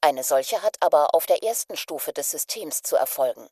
Eine 0.00 0.22
solche 0.22 0.62
hat 0.62 0.76
aber 0.80 1.14
auf 1.14 1.26
der 1.26 1.42
ersten 1.42 1.76
Stufe 1.76 2.12
des 2.12 2.30
Systems 2.30 2.82
zu 2.82 2.96
erfolgen. 2.96 3.48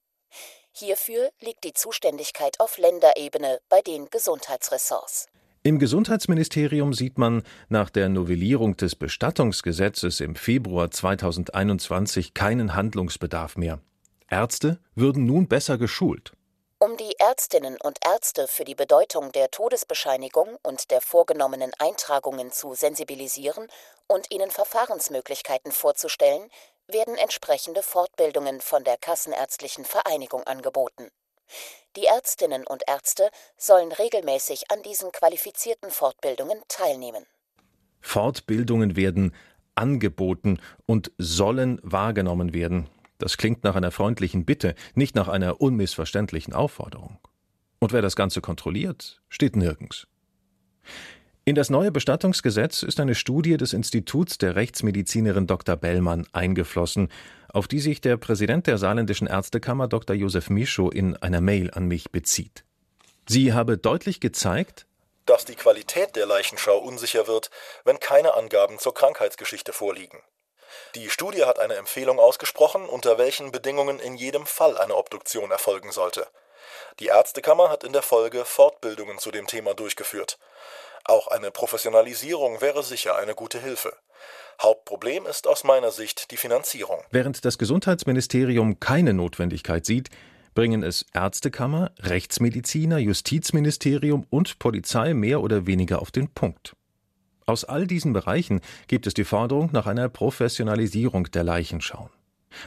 Hierfür 0.72 1.30
liegt 1.40 1.64
die 1.64 1.72
Zuständigkeit 1.72 2.60
auf 2.60 2.78
Länderebene 2.78 3.60
bei 3.68 3.80
den 3.80 4.08
Gesundheitsressorts. 4.10 5.26
Im 5.62 5.78
Gesundheitsministerium 5.80 6.94
sieht 6.94 7.18
man 7.18 7.42
nach 7.68 7.90
der 7.90 8.08
Novellierung 8.08 8.76
des 8.76 8.94
Bestattungsgesetzes 8.94 10.20
im 10.20 10.36
Februar 10.36 10.90
2021 10.90 12.34
keinen 12.34 12.74
Handlungsbedarf 12.74 13.56
mehr. 13.56 13.80
Ärzte 14.28 14.78
würden 14.94 15.24
nun 15.24 15.48
besser 15.48 15.76
geschult. 15.76 16.32
Um 16.78 16.98
die 16.98 17.14
Ärztinnen 17.18 17.78
und 17.82 17.96
Ärzte 18.04 18.46
für 18.46 18.66
die 18.66 18.74
Bedeutung 18.74 19.32
der 19.32 19.50
Todesbescheinigung 19.50 20.58
und 20.62 20.90
der 20.90 21.00
vorgenommenen 21.00 21.72
Eintragungen 21.78 22.52
zu 22.52 22.74
sensibilisieren 22.74 23.68
und 24.08 24.30
ihnen 24.30 24.50
Verfahrensmöglichkeiten 24.50 25.72
vorzustellen, 25.72 26.50
werden 26.86 27.16
entsprechende 27.16 27.82
Fortbildungen 27.82 28.60
von 28.60 28.84
der 28.84 28.98
Kassenärztlichen 28.98 29.86
Vereinigung 29.86 30.42
angeboten. 30.42 31.08
Die 31.96 32.04
Ärztinnen 32.04 32.66
und 32.66 32.82
Ärzte 32.86 33.30
sollen 33.56 33.90
regelmäßig 33.90 34.70
an 34.70 34.82
diesen 34.82 35.10
qualifizierten 35.12 35.90
Fortbildungen 35.90 36.62
teilnehmen. 36.68 37.24
Fortbildungen 38.02 38.96
werden 38.96 39.34
angeboten 39.76 40.60
und 40.84 41.10
sollen 41.16 41.80
wahrgenommen 41.82 42.52
werden. 42.52 42.90
Das 43.18 43.36
klingt 43.36 43.64
nach 43.64 43.76
einer 43.76 43.90
freundlichen 43.90 44.44
Bitte, 44.44 44.74
nicht 44.94 45.14
nach 45.14 45.28
einer 45.28 45.60
unmissverständlichen 45.60 46.52
Aufforderung. 46.52 47.18
Und 47.78 47.92
wer 47.92 48.02
das 48.02 48.16
Ganze 48.16 48.40
kontrolliert, 48.40 49.22
steht 49.28 49.56
nirgends. 49.56 50.06
In 51.44 51.54
das 51.54 51.70
neue 51.70 51.92
Bestattungsgesetz 51.92 52.82
ist 52.82 52.98
eine 52.98 53.14
Studie 53.14 53.56
des 53.56 53.72
Instituts 53.72 54.36
der 54.38 54.56
Rechtsmedizinerin 54.56 55.46
Dr. 55.46 55.76
Bellmann 55.76 56.26
eingeflossen, 56.32 57.08
auf 57.48 57.68
die 57.68 57.78
sich 57.78 58.00
der 58.00 58.16
Präsident 58.16 58.66
der 58.66 58.78
Saarländischen 58.78 59.28
Ärztekammer 59.28 59.86
Dr. 59.86 60.16
Josef 60.16 60.50
Mischow 60.50 60.92
in 60.92 61.16
einer 61.16 61.40
Mail 61.40 61.70
an 61.70 61.86
mich 61.86 62.10
bezieht. 62.10 62.64
Sie 63.28 63.52
habe 63.52 63.78
deutlich 63.78 64.18
gezeigt, 64.18 64.86
dass 65.24 65.44
die 65.44 65.54
Qualität 65.54 66.16
der 66.16 66.26
Leichenschau 66.26 66.78
unsicher 66.78 67.26
wird, 67.26 67.50
wenn 67.84 68.00
keine 68.00 68.34
Angaben 68.34 68.78
zur 68.78 68.94
Krankheitsgeschichte 68.94 69.72
vorliegen. 69.72 70.18
Die 70.96 71.10
Studie 71.10 71.44
hat 71.44 71.58
eine 71.58 71.74
Empfehlung 71.74 72.18
ausgesprochen, 72.18 72.88
unter 72.88 73.18
welchen 73.18 73.52
Bedingungen 73.52 74.00
in 74.00 74.16
jedem 74.16 74.46
Fall 74.46 74.78
eine 74.78 74.96
Obduktion 74.96 75.50
erfolgen 75.50 75.92
sollte. 75.92 76.26
Die 77.00 77.08
Ärztekammer 77.08 77.68
hat 77.68 77.84
in 77.84 77.92
der 77.92 78.00
Folge 78.00 78.46
Fortbildungen 78.46 79.18
zu 79.18 79.30
dem 79.30 79.46
Thema 79.46 79.74
durchgeführt. 79.74 80.38
Auch 81.04 81.28
eine 81.28 81.50
Professionalisierung 81.50 82.62
wäre 82.62 82.82
sicher 82.82 83.14
eine 83.18 83.34
gute 83.34 83.60
Hilfe. 83.60 83.92
Hauptproblem 84.62 85.26
ist 85.26 85.46
aus 85.46 85.64
meiner 85.64 85.90
Sicht 85.90 86.30
die 86.30 86.38
Finanzierung. 86.38 87.04
Während 87.10 87.44
das 87.44 87.58
Gesundheitsministerium 87.58 88.80
keine 88.80 89.12
Notwendigkeit 89.12 89.84
sieht, 89.84 90.08
bringen 90.54 90.82
es 90.82 91.04
Ärztekammer, 91.12 91.90
Rechtsmediziner, 91.98 92.96
Justizministerium 92.96 94.26
und 94.30 94.58
Polizei 94.58 95.12
mehr 95.12 95.42
oder 95.42 95.66
weniger 95.66 96.00
auf 96.00 96.10
den 96.10 96.32
Punkt. 96.32 96.74
Aus 97.48 97.62
all 97.64 97.86
diesen 97.86 98.12
Bereichen 98.12 98.60
gibt 98.88 99.06
es 99.06 99.14
die 99.14 99.22
Forderung 99.22 99.70
nach 99.72 99.86
einer 99.86 100.08
Professionalisierung 100.08 101.30
der 101.30 101.44
Leichenschauen. 101.44 102.10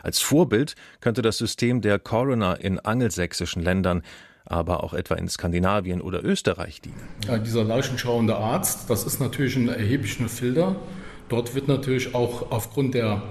Als 0.03 0.21
Vorbild 0.21 0.75
könnte 1.01 1.21
das 1.21 1.37
System 1.37 1.81
der 1.81 1.99
Coroner 1.99 2.61
in 2.61 2.79
angelsächsischen 2.79 3.61
Ländern, 3.61 4.03
aber 4.45 4.81
auch 4.85 4.93
etwa 4.93 5.15
in 5.15 5.27
Skandinavien 5.27 5.99
oder 5.99 6.23
Österreich 6.23 6.79
dienen. 6.79 6.95
Ja, 7.27 7.39
dieser 7.39 7.65
leichenschauende 7.65 8.37
Arzt, 8.37 8.89
das 8.89 9.03
ist 9.03 9.19
natürlich 9.19 9.57
ein 9.57 9.67
erheblicher 9.67 10.29
Filter. 10.29 10.77
Dort 11.27 11.55
wird 11.55 11.67
natürlich 11.67 12.15
auch 12.15 12.49
aufgrund 12.49 12.93
der 12.93 13.21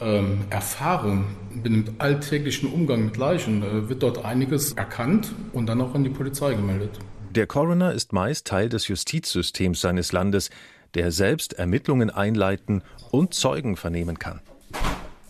ähm, 0.00 0.46
Erfahrung 0.48 1.26
mit 1.50 1.66
dem 1.66 1.96
alltäglichen 1.98 2.72
Umgang 2.72 3.04
mit 3.04 3.18
Leichen, 3.18 3.62
äh, 3.62 3.88
wird 3.90 4.02
dort 4.02 4.24
einiges 4.24 4.72
erkannt 4.72 5.34
und 5.52 5.66
dann 5.66 5.82
auch 5.82 5.94
an 5.94 6.02
die 6.02 6.10
Polizei 6.10 6.54
gemeldet. 6.54 6.98
Der 7.30 7.46
Coroner 7.46 7.92
ist 7.92 8.14
meist 8.14 8.46
Teil 8.46 8.70
des 8.70 8.88
Justizsystems 8.88 9.82
seines 9.82 10.12
Landes, 10.12 10.48
der 10.94 11.12
selbst 11.12 11.54
Ermittlungen 11.54 12.10
einleiten 12.10 12.82
und 13.10 13.34
Zeugen 13.34 13.76
vernehmen 13.76 14.18
kann. 14.18 14.40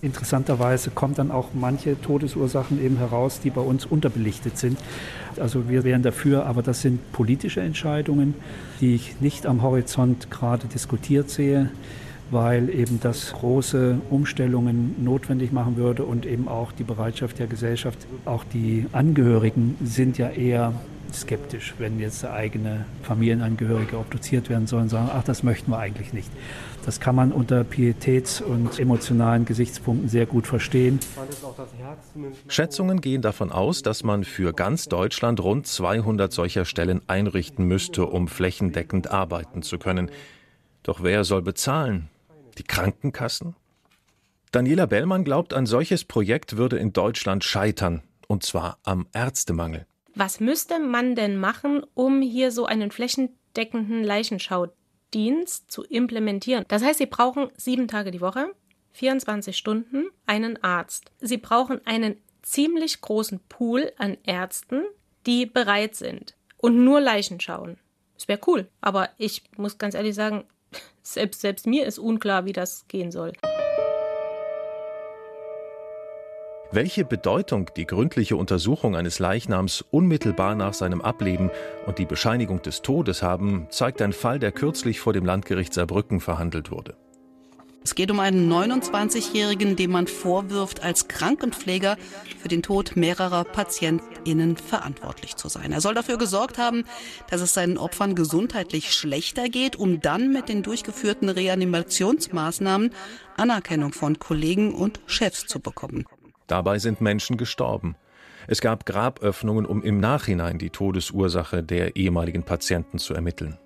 Interessanterweise 0.01 0.91
kommen 0.91 1.15
dann 1.15 1.33
auch 1.33 1.49
manche 1.55 2.01
Todesursachen 2.01 2.85
eben 2.85 2.99
heraus, 2.99 3.41
die 3.41 3.51
bei 3.51 3.61
uns 3.61 3.85
unterbelichtet 3.85 4.57
sind. 4.57 4.79
Also 5.41 5.69
wir 5.69 5.83
wären 5.83 6.03
dafür, 6.03 6.47
aber 6.47 6.63
das 6.63 6.83
sind 6.83 7.11
politische 7.11 7.61
Entscheidungen, 7.61 8.35
die 8.81 8.95
ich 8.95 9.21
nicht 9.21 9.45
am 9.45 9.63
Horizont 9.63 10.31
gerade 10.31 10.69
diskutiert 10.69 11.31
sehe, 11.31 11.71
weil 12.31 12.71
eben 12.71 13.01
das 13.01 13.33
große 13.33 14.01
Umstellungen 14.09 14.95
notwendig 15.03 15.51
machen 15.51 15.77
würde 15.77 16.05
und 16.05 16.27
eben 16.27 16.47
auch 16.47 16.71
die 16.71 16.85
Bereitschaft 16.85 17.41
der 17.41 17.49
Gesellschaft, 17.49 17.99
auch 18.25 18.45
die 18.45 18.87
Angehörigen 18.93 19.77
sind 19.83 20.17
ja 20.17 20.29
eher 20.29 20.75
skeptisch, 21.15 21.75
wenn 21.79 21.99
jetzt 21.99 22.25
eigene 22.25 22.85
Familienangehörige 23.03 23.99
obduziert 23.99 24.49
werden 24.49 24.67
sollen, 24.67 24.89
sagen, 24.89 25.11
ach, 25.13 25.25
das 25.25 25.43
möchten 25.43 25.71
wir 25.71 25.79
eigentlich 25.79 26.13
nicht. 26.13 26.31
Das 26.85 27.01
kann 27.01 27.15
man 27.15 27.33
unter 27.33 27.65
Pietäts- 27.65 28.41
und 28.41 28.79
emotionalen 28.79 29.45
Gesichtspunkten 29.45 30.09
sehr 30.09 30.27
gut 30.27 30.47
verstehen. 30.47 31.01
Schätzungen 32.49 33.01
gehen 33.01 33.23
davon 33.23 33.53
aus, 33.53 33.83
dass 33.83 34.05
man 34.05 34.25
für 34.25 34.53
ganz 34.53 34.89
Deutschland 34.89 35.41
rund 35.41 35.67
200 35.67 36.33
solcher 36.33 36.65
Stellen 36.65 37.03
einrichten 37.07 37.67
müsste, 37.67 38.07
um 38.07 38.29
flächendeckend 38.29 39.11
arbeiten 39.11 39.63
zu 39.63 39.79
können. 39.79 40.11
Doch 40.83 41.03
wer 41.03 41.25
soll 41.25 41.43
bezahlen? 41.43 42.09
Die 42.57 42.65
Krankenkassen? 42.65 43.55
Daniela 44.51 44.87
Bellmann 44.87 45.25
glaubt, 45.25 45.53
ein 45.53 45.67
solches 45.67 46.05
Projekt 46.05 46.57
würde 46.57 46.79
in 46.79 46.95
Deutschland 46.95 47.45
scheitern, 47.45 48.03
und 48.29 48.45
zwar 48.45 48.79
am 48.83 49.07
Ärztemangel. 49.13 49.87
Was 50.19 50.41
müsste 50.41 50.81
man 50.81 51.15
denn 51.15 51.39
machen, 51.39 51.87
um 51.95 52.21
hier 52.23 52.51
so 52.51 52.67
einen 52.67 52.91
flächendeckenden 52.91 54.03
Leichenschaudienst 54.03 55.71
zu 55.71 55.85
implementieren? 55.85 56.65
Das 56.67 56.83
heißt, 56.83 56.99
Sie 56.99 57.07
brauchen 57.07 57.53
sieben 57.57 57.87
Tage 57.87 58.11
die 58.11 58.21
Woche, 58.21 58.53
24 58.95 59.57
Stunden, 59.57 60.07
einen 60.27 60.61
Arzt. 60.65 61.13
Sie 61.21 61.37
brauchen 61.37 61.87
einen 61.87 62.17
ziemlich 62.43 63.01
großen 63.01 63.39
Pool 63.49 63.93
an 63.97 64.19
Ärzten, 64.25 64.83
die 65.25 65.47
bereit 65.47 65.95
sind 65.95 66.35
und 66.57 66.83
nur 66.83 67.01
Leichen 67.01 67.39
schauen. 67.39 67.79
Das 68.15 68.27
wäre 68.27 68.41
cool, 68.49 68.67
aber 68.81 69.11
ich 69.19 69.45
muss 69.57 69.79
ganz 69.79 69.95
ehrlich 69.95 70.17
sagen, 70.17 70.47
selbst, 71.05 71.43
selbst 71.43 71.65
mir 71.65 71.87
ist 71.87 72.01
unklar, 72.01 72.45
wie 72.45 72.53
das 72.53 72.89
gehen 72.89 73.13
soll. 73.13 73.35
Welche 76.71 77.07
Bedeutung 77.07 77.71
die 77.77 77.87
gründliche 77.87 78.37
Untersuchung 78.37 78.95
eines 78.95 79.21
Leichnams 79.21 79.83
unmittelbar 79.91 80.55
nach 80.55 80.75
seinem 80.75 81.01
Ableben 81.01 81.51
und 81.87 81.99
die 81.99 82.05
Bescheinigung 82.05 82.61
des 82.61 82.83
Todes 82.83 83.23
haben, 83.23 83.67
zeigt 83.71 84.03
ein 84.03 84.13
Fall, 84.13 84.39
der 84.39 84.53
kürzlich 84.53 85.01
vor 85.01 85.15
dem 85.15 85.25
Landgericht 85.25 85.73
Saarbrücken 85.73 86.21
verhandelt 86.21 86.71
wurde. 86.71 86.95
Es 87.85 87.95
geht 87.95 88.11
um 88.11 88.21
einen 88.21 88.53
29-Jährigen, 88.53 89.77
dem 89.77 89.93
man 89.93 90.09
vorwirft, 90.09 90.83
als 90.83 91.09
Krankenpfleger 91.09 91.97
für 92.39 92.49
den 92.49 92.63
Tod 92.63 92.97
mehrerer 92.97 93.45
PatientInnen 93.45 94.59
verantwortlich 94.59 95.37
zu 95.37 95.49
sein. 95.49 95.73
Er 95.73 95.81
soll 95.81 95.95
dafür 95.95 96.19
gesorgt 96.19 96.59
haben, 96.59 96.85
dass 97.31 97.41
es 97.41 97.55
seinen 97.55 97.79
Opfern 97.79 98.15
gesundheitlich 98.15 98.93
schlechter 98.93 99.49
geht, 99.49 99.77
um 99.77 100.03
dann 100.03 100.35
mit 100.35 100.51
den 100.51 100.63
durchgeführten 100.63 101.31
Reanimationsmaßnahmen 101.31 102.91
Anerkennung 103.39 103.95
von 103.95 104.19
Kollegen 104.19 104.75
und 104.75 105.01
Chefs 105.07 105.47
zu 105.47 105.59
bekommen. 105.59 106.05
Dabei 106.49 106.79
sind 106.79 107.01
Menschen 107.01 107.37
gestorben. 107.37 107.95
Es 108.49 108.61
gab 108.61 108.87
Graböffnungen, 108.87 109.67
um 109.67 109.83
im 109.83 110.01
Nachhinein 110.01 110.59
die 110.59 110.71
Todesursache 110.71 111.63
der 111.63 111.97
ehemaligen 111.97 112.43
Patienten 112.43 112.99
zu 112.99 113.15
ermitteln. 113.15 113.59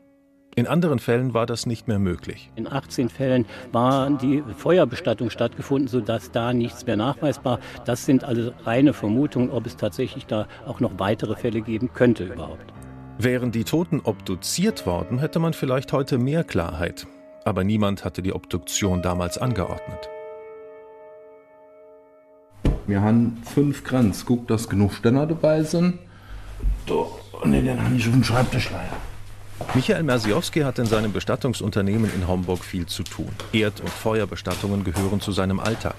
In 0.54 0.66
anderen 0.66 0.98
Fällen 0.98 1.32
war 1.32 1.46
das 1.46 1.64
nicht 1.64 1.88
mehr 1.88 1.98
möglich. 1.98 2.50
In 2.56 2.70
18 2.70 3.08
Fällen 3.08 3.46
war 3.70 4.10
die 4.10 4.42
Feuerbestattung 4.58 5.30
stattgefunden, 5.30 5.88
sodass 5.88 6.30
da 6.30 6.52
nichts 6.52 6.84
mehr 6.84 6.96
nachweisbar. 6.96 7.58
Das 7.86 8.04
sind 8.04 8.24
also 8.24 8.52
reine 8.64 8.92
Vermutungen, 8.92 9.50
ob 9.50 9.64
es 9.64 9.76
tatsächlich 9.76 10.26
da 10.26 10.48
auch 10.66 10.80
noch 10.80 10.98
weitere 10.98 11.36
Fälle 11.36 11.62
geben 11.62 11.92
könnte 11.94 12.24
überhaupt. 12.24 12.74
Wären 13.18 13.52
die 13.52 13.64
Toten 13.64 14.00
obduziert 14.00 14.84
worden, 14.84 15.20
hätte 15.20 15.38
man 15.38 15.54
vielleicht 15.54 15.92
heute 15.92 16.18
mehr 16.18 16.44
Klarheit. 16.44 17.06
Aber 17.44 17.64
niemand 17.64 18.04
hatte 18.04 18.20
die 18.20 18.32
Obduktion 18.32 19.00
damals 19.00 19.38
angeordnet. 19.38 20.10
Wir 22.92 23.00
haben 23.00 23.38
fünf 23.46 23.84
Grenz. 23.84 24.26
Guck, 24.26 24.48
dass 24.48 24.68
genug 24.68 24.92
Ständer 24.92 25.26
dabei 25.26 25.62
sind. 25.62 25.98
So, 26.86 27.18
und 27.40 27.52
den 27.52 27.82
habe 27.82 27.96
ich 27.96 28.06
auf 28.06 28.12
dem 28.12 28.22
Schreibtisch 28.22 28.70
leider. 28.70 29.72
Michael 29.74 30.02
Mersiowski 30.02 30.60
hat 30.60 30.78
in 30.78 30.84
seinem 30.84 31.10
Bestattungsunternehmen 31.10 32.10
in 32.14 32.28
Homburg 32.28 32.62
viel 32.62 32.84
zu 32.84 33.02
tun. 33.02 33.30
Erd- 33.54 33.80
und 33.80 33.88
Feuerbestattungen 33.88 34.84
gehören 34.84 35.22
zu 35.22 35.32
seinem 35.32 35.58
Alltag. 35.58 35.94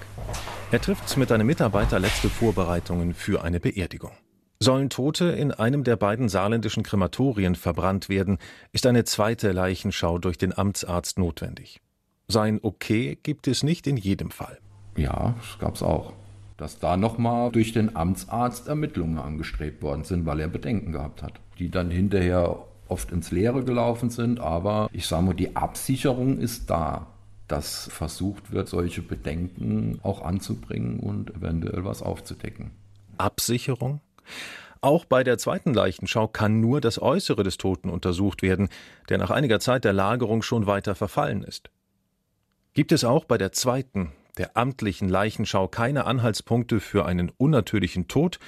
Er 0.70 0.80
trifft 0.80 1.16
mit 1.16 1.32
einem 1.32 1.48
Mitarbeiter 1.48 1.98
letzte 1.98 2.28
Vorbereitungen 2.28 3.12
für 3.12 3.42
eine 3.42 3.58
Beerdigung. 3.58 4.12
Sollen 4.60 4.88
Tote 4.88 5.24
in 5.24 5.50
einem 5.50 5.82
der 5.82 5.96
beiden 5.96 6.28
saarländischen 6.28 6.84
Krematorien 6.84 7.56
verbrannt 7.56 8.08
werden, 8.08 8.38
ist 8.70 8.86
eine 8.86 9.02
zweite 9.02 9.50
Leichenschau 9.50 10.20
durch 10.20 10.38
den 10.38 10.56
Amtsarzt 10.56 11.18
notwendig. 11.18 11.80
Sein 12.28 12.60
Okay 12.62 13.18
gibt 13.20 13.48
es 13.48 13.64
nicht 13.64 13.88
in 13.88 13.96
jedem 13.96 14.30
Fall. 14.30 14.60
Ja, 14.96 15.34
das 15.40 15.58
gab 15.58 15.74
es 15.74 15.82
auch. 15.82 16.12
Dass 16.64 16.78
da 16.78 16.96
nochmal 16.96 17.52
durch 17.52 17.72
den 17.72 17.94
Amtsarzt 17.94 18.68
Ermittlungen 18.68 19.18
angestrebt 19.18 19.82
worden 19.82 20.04
sind, 20.04 20.24
weil 20.24 20.40
er 20.40 20.48
Bedenken 20.48 20.92
gehabt 20.92 21.22
hat, 21.22 21.34
die 21.58 21.68
dann 21.68 21.90
hinterher 21.90 22.58
oft 22.88 23.12
ins 23.12 23.30
Leere 23.30 23.64
gelaufen 23.64 24.08
sind. 24.08 24.40
Aber 24.40 24.88
ich 24.90 25.06
sage 25.06 25.24
mal, 25.24 25.34
die 25.34 25.56
Absicherung 25.56 26.38
ist 26.38 26.70
da, 26.70 27.08
dass 27.48 27.90
versucht 27.92 28.50
wird, 28.50 28.70
solche 28.70 29.02
Bedenken 29.02 29.98
auch 30.02 30.22
anzubringen 30.22 31.00
und 31.00 31.36
eventuell 31.36 31.84
was 31.84 32.00
aufzudecken. 32.00 32.70
Absicherung? 33.18 34.00
Auch 34.80 35.04
bei 35.04 35.22
der 35.22 35.36
zweiten 35.36 35.74
Leichenschau 35.74 36.28
kann 36.28 36.62
nur 36.62 36.80
das 36.80 36.98
Äußere 36.98 37.42
des 37.42 37.58
Toten 37.58 37.90
untersucht 37.90 38.40
werden, 38.40 38.70
der 39.10 39.18
nach 39.18 39.30
einiger 39.30 39.60
Zeit 39.60 39.84
der 39.84 39.92
Lagerung 39.92 40.40
schon 40.40 40.66
weiter 40.66 40.94
verfallen 40.94 41.42
ist. 41.42 41.68
Gibt 42.72 42.90
es 42.90 43.04
auch 43.04 43.26
bei 43.26 43.36
der 43.36 43.52
zweiten, 43.52 44.12
der 44.38 44.56
amtlichen 44.56 45.08
Leichenschau 45.08 45.68
keine 45.68 46.06
Anhaltspunkte 46.06 46.80
für 46.80 47.06
einen 47.06 47.30
unnatürlichen 47.36 48.08
Tod, 48.08 48.38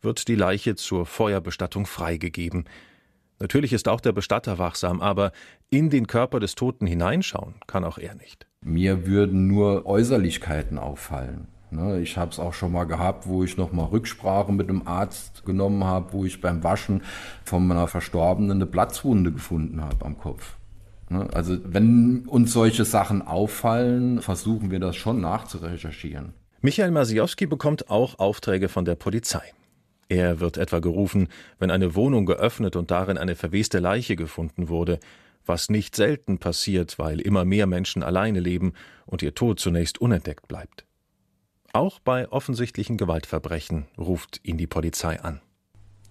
wird 0.00 0.28
die 0.28 0.34
Leiche 0.34 0.74
zur 0.74 1.06
Feuerbestattung 1.06 1.86
freigegeben. 1.86 2.64
Natürlich 3.40 3.72
ist 3.72 3.88
auch 3.88 4.00
der 4.00 4.12
Bestatter 4.12 4.58
wachsam, 4.58 5.00
aber 5.00 5.32
in 5.70 5.90
den 5.90 6.06
Körper 6.06 6.40
des 6.40 6.54
Toten 6.54 6.86
hineinschauen 6.86 7.54
kann 7.66 7.84
auch 7.84 7.98
er 7.98 8.14
nicht. 8.14 8.46
Mir 8.60 9.06
würden 9.06 9.48
nur 9.48 9.86
Äußerlichkeiten 9.86 10.78
auffallen. 10.78 11.48
Ne, 11.70 12.00
ich 12.00 12.16
habe 12.16 12.30
es 12.30 12.38
auch 12.38 12.54
schon 12.54 12.70
mal 12.70 12.84
gehabt, 12.84 13.26
wo 13.26 13.42
ich 13.42 13.56
noch 13.56 13.72
mal 13.72 13.86
Rücksprache 13.86 14.52
mit 14.52 14.68
einem 14.68 14.86
Arzt 14.86 15.44
genommen 15.44 15.82
habe, 15.82 16.12
wo 16.12 16.24
ich 16.24 16.40
beim 16.40 16.62
Waschen 16.62 17.02
von 17.44 17.66
meiner 17.66 17.88
Verstorbenen 17.88 18.52
eine 18.52 18.66
Platzwunde 18.66 19.32
gefunden 19.32 19.82
habe 19.82 20.04
am 20.06 20.16
Kopf. 20.16 20.54
Ne, 21.08 21.28
also 21.32 21.58
wenn 21.64 22.26
uns 22.26 22.52
solche 22.52 22.84
Sachen 22.84 23.22
auffallen, 23.22 24.22
versuchen 24.22 24.70
wir 24.70 24.80
das 24.80 24.96
schon 24.96 25.20
nachzurecherchieren. 25.20 26.32
Michael 26.60 26.92
Masiowski 26.92 27.46
bekommt 27.46 27.90
auch 27.90 28.18
Aufträge 28.18 28.68
von 28.68 28.84
der 28.84 28.94
Polizei. 28.94 29.42
Er 30.08 30.40
wird 30.40 30.56
etwa 30.56 30.78
gerufen, 30.80 31.28
wenn 31.58 31.70
eine 31.70 31.94
Wohnung 31.94 32.26
geöffnet 32.26 32.76
und 32.76 32.90
darin 32.90 33.18
eine 33.18 33.34
verweste 33.34 33.78
Leiche 33.78 34.16
gefunden 34.16 34.68
wurde, 34.68 34.98
was 35.46 35.68
nicht 35.68 35.94
selten 35.94 36.38
passiert, 36.38 36.98
weil 36.98 37.20
immer 37.20 37.44
mehr 37.44 37.66
Menschen 37.66 38.02
alleine 38.02 38.40
leben 38.40 38.72
und 39.06 39.22
ihr 39.22 39.34
Tod 39.34 39.60
zunächst 39.60 40.00
unentdeckt 40.00 40.48
bleibt. 40.48 40.86
Auch 41.72 41.98
bei 41.98 42.30
offensichtlichen 42.30 42.96
Gewaltverbrechen 42.96 43.86
ruft 43.98 44.40
ihn 44.44 44.58
die 44.58 44.66
Polizei 44.66 45.20
an. 45.20 45.40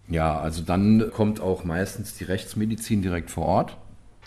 Ja, 0.10 0.38
also 0.38 0.62
dann 0.62 1.10
kommt 1.12 1.40
auch 1.40 1.64
meistens 1.64 2.16
die 2.16 2.26
Rechtsmedizin 2.26 3.02
direkt 3.02 3.32
vor 3.32 3.46
Ort, 3.46 3.78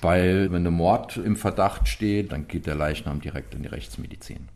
weil 0.03 0.53
wenn 0.53 0.67
ein 0.67 0.73
Mord 0.73 1.17
im 1.17 1.37
Verdacht 1.37 1.89
steht, 1.89 2.33
dann 2.33 2.49
geht 2.49 2.67
der 2.67 2.75
Leichnam 2.75 3.21
direkt 3.21 3.55
in 3.55 3.63
die 3.63 3.69
Rechtsmedizin. 3.69 4.49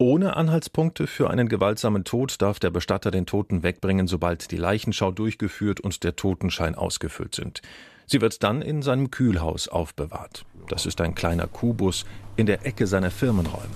Ohne 0.00 0.36
Anhaltspunkte 0.36 1.08
für 1.08 1.28
einen 1.28 1.48
gewaltsamen 1.48 2.04
Tod 2.04 2.40
darf 2.40 2.60
der 2.60 2.70
Bestatter 2.70 3.10
den 3.10 3.26
Toten 3.26 3.64
wegbringen, 3.64 4.06
sobald 4.06 4.52
die 4.52 4.56
Leichenschau 4.56 5.10
durchgeführt 5.10 5.80
und 5.80 6.04
der 6.04 6.14
Totenschein 6.14 6.76
ausgefüllt 6.76 7.34
sind. 7.34 7.62
Sie 8.06 8.20
wird 8.20 8.42
dann 8.44 8.62
in 8.62 8.80
seinem 8.80 9.10
Kühlhaus 9.10 9.66
aufbewahrt. 9.66 10.44
Das 10.68 10.86
ist 10.86 11.00
ein 11.00 11.16
kleiner 11.16 11.48
Kubus 11.48 12.06
in 12.36 12.46
der 12.46 12.64
Ecke 12.64 12.86
seiner 12.86 13.10
Firmenräume. 13.10 13.74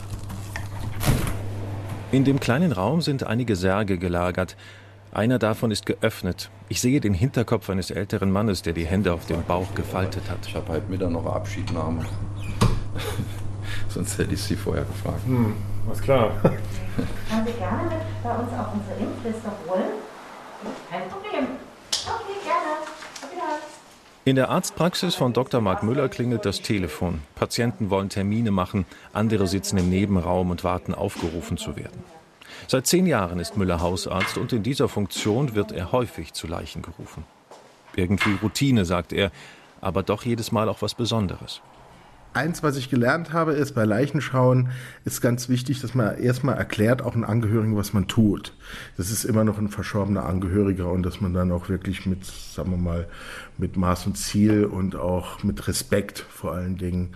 In 2.12 2.24
dem 2.24 2.40
kleinen 2.40 2.72
Raum 2.72 3.00
sind 3.00 3.24
einige 3.24 3.56
Särge 3.56 3.98
gelagert. 3.98 4.56
Einer 5.14 5.38
davon 5.38 5.70
ist 5.70 5.84
geöffnet. 5.84 6.48
Ich 6.70 6.80
sehe 6.80 6.98
den 6.98 7.12
Hinterkopf 7.12 7.68
eines 7.68 7.90
älteren 7.90 8.30
Mannes, 8.30 8.62
der 8.62 8.72
die 8.72 8.86
Hände 8.86 9.12
auf 9.12 9.26
dem 9.26 9.42
Bauch 9.42 9.74
gefaltet 9.74 10.22
hat. 10.30 10.38
Ich 10.46 10.54
habe 10.56 10.72
heute 10.72 10.90
Mittag 10.90 11.10
noch 11.10 11.26
Abschiednahme. 11.26 12.06
Sonst 13.90 14.16
hätte 14.16 14.32
ich 14.32 14.42
Sie 14.42 14.56
vorher 14.56 14.84
gefragt. 14.84 15.20
Hm, 15.26 15.54
was 15.86 16.00
klar. 16.00 16.30
Wollen 16.42 16.56
Sie 17.44 17.52
gerne 17.52 17.82
mit 17.82 18.22
bei 18.22 18.30
uns 18.30 18.52
auf 18.54 18.68
unsere 18.72 19.00
Impfliste 19.00 19.50
holen? 19.68 19.82
Kein 20.88 21.02
Problem. 21.10 21.44
Okay, 21.90 22.38
gerne. 22.42 22.80
Auf 22.80 23.30
Wiedersehen. 23.30 23.62
In 24.24 24.36
der 24.36 24.48
Arztpraxis 24.48 25.14
von 25.14 25.34
Dr. 25.34 25.60
Mark 25.60 25.82
Müller 25.82 26.08
klingelt 26.08 26.46
das 26.46 26.62
Telefon. 26.62 27.20
Patienten 27.34 27.90
wollen 27.90 28.08
Termine 28.08 28.50
machen, 28.50 28.86
andere 29.12 29.46
sitzen 29.46 29.76
im 29.76 29.90
Nebenraum 29.90 30.50
und 30.50 30.64
warten, 30.64 30.94
aufgerufen 30.94 31.58
zu 31.58 31.76
werden. 31.76 32.02
Seit 32.68 32.86
zehn 32.86 33.06
Jahren 33.06 33.38
ist 33.38 33.56
Müller 33.56 33.80
Hausarzt 33.80 34.38
und 34.38 34.52
in 34.52 34.62
dieser 34.62 34.88
Funktion 34.88 35.54
wird 35.54 35.72
er 35.72 35.92
häufig 35.92 36.32
zu 36.32 36.46
Leichen 36.46 36.82
gerufen. 36.82 37.24
Irgendwie 37.96 38.36
Routine, 38.42 38.84
sagt 38.84 39.12
er, 39.12 39.30
aber 39.80 40.02
doch 40.02 40.24
jedes 40.24 40.52
Mal 40.52 40.68
auch 40.68 40.80
was 40.82 40.94
Besonderes. 40.94 41.60
Eins, 42.34 42.62
was 42.62 42.78
ich 42.78 42.88
gelernt 42.88 43.34
habe, 43.34 43.52
ist 43.52 43.74
bei 43.74 43.84
Leichenschauen 43.84 44.70
ist 45.04 45.20
ganz 45.20 45.50
wichtig, 45.50 45.82
dass 45.82 45.94
man 45.94 46.16
erstmal 46.16 46.56
erklärt 46.56 47.02
auch 47.02 47.14
einen 47.14 47.24
Angehörigen, 47.24 47.76
was 47.76 47.92
man 47.92 48.08
tut. 48.08 48.54
Das 48.96 49.10
ist 49.10 49.24
immer 49.24 49.44
noch 49.44 49.58
ein 49.58 49.68
verschorbener 49.68 50.24
Angehöriger 50.24 50.90
und 50.90 51.02
dass 51.02 51.20
man 51.20 51.34
dann 51.34 51.52
auch 51.52 51.68
wirklich 51.68 52.06
mit, 52.06 52.24
sagen 52.24 52.70
wir 52.70 52.78
mal, 52.78 53.06
mit 53.58 53.76
Maß 53.76 54.06
und 54.06 54.16
Ziel 54.16 54.64
und 54.64 54.96
auch 54.96 55.42
mit 55.42 55.68
Respekt 55.68 56.20
vor 56.20 56.52
allen 56.52 56.78
Dingen 56.78 57.14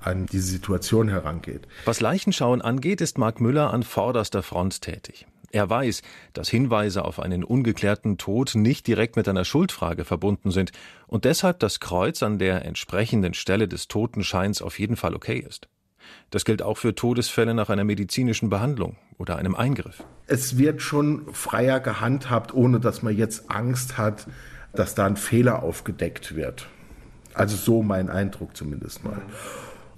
an 0.00 0.26
diese 0.26 0.48
Situation 0.48 1.08
herangeht. 1.08 1.66
Was 1.84 2.00
Leichenschauen 2.00 2.62
angeht, 2.62 3.00
ist 3.00 3.18
Mark 3.18 3.40
Müller 3.40 3.72
an 3.72 3.82
vorderster 3.82 4.42
Front 4.42 4.82
tätig. 4.82 5.26
Er 5.50 5.70
weiß, 5.70 6.02
dass 6.34 6.48
Hinweise 6.50 7.04
auf 7.04 7.20
einen 7.20 7.42
ungeklärten 7.42 8.18
Tod 8.18 8.54
nicht 8.54 8.86
direkt 8.86 9.16
mit 9.16 9.28
einer 9.28 9.46
Schuldfrage 9.46 10.04
verbunden 10.04 10.50
sind 10.50 10.72
und 11.06 11.24
deshalb 11.24 11.58
das 11.60 11.80
Kreuz 11.80 12.22
an 12.22 12.38
der 12.38 12.64
entsprechenden 12.66 13.32
Stelle 13.32 13.66
des 13.66 13.88
Totenscheins 13.88 14.60
auf 14.60 14.78
jeden 14.78 14.96
Fall 14.96 15.14
okay 15.14 15.38
ist. 15.38 15.68
Das 16.30 16.44
gilt 16.44 16.62
auch 16.62 16.76
für 16.76 16.94
Todesfälle 16.94 17.54
nach 17.54 17.70
einer 17.70 17.84
medizinischen 17.84 18.50
Behandlung 18.50 18.96
oder 19.16 19.36
einem 19.36 19.54
Eingriff. 19.54 20.04
Es 20.26 20.58
wird 20.58 20.82
schon 20.82 21.32
freier 21.32 21.80
gehandhabt, 21.80 22.52
ohne 22.52 22.80
dass 22.80 23.02
man 23.02 23.16
jetzt 23.16 23.50
Angst 23.50 23.96
hat, 23.96 24.26
dass 24.74 24.94
da 24.94 25.06
ein 25.06 25.16
Fehler 25.16 25.62
aufgedeckt 25.62 26.34
wird. 26.34 26.68
Also 27.32 27.56
so 27.56 27.82
mein 27.82 28.10
Eindruck 28.10 28.56
zumindest 28.56 29.04
mal. 29.04 29.22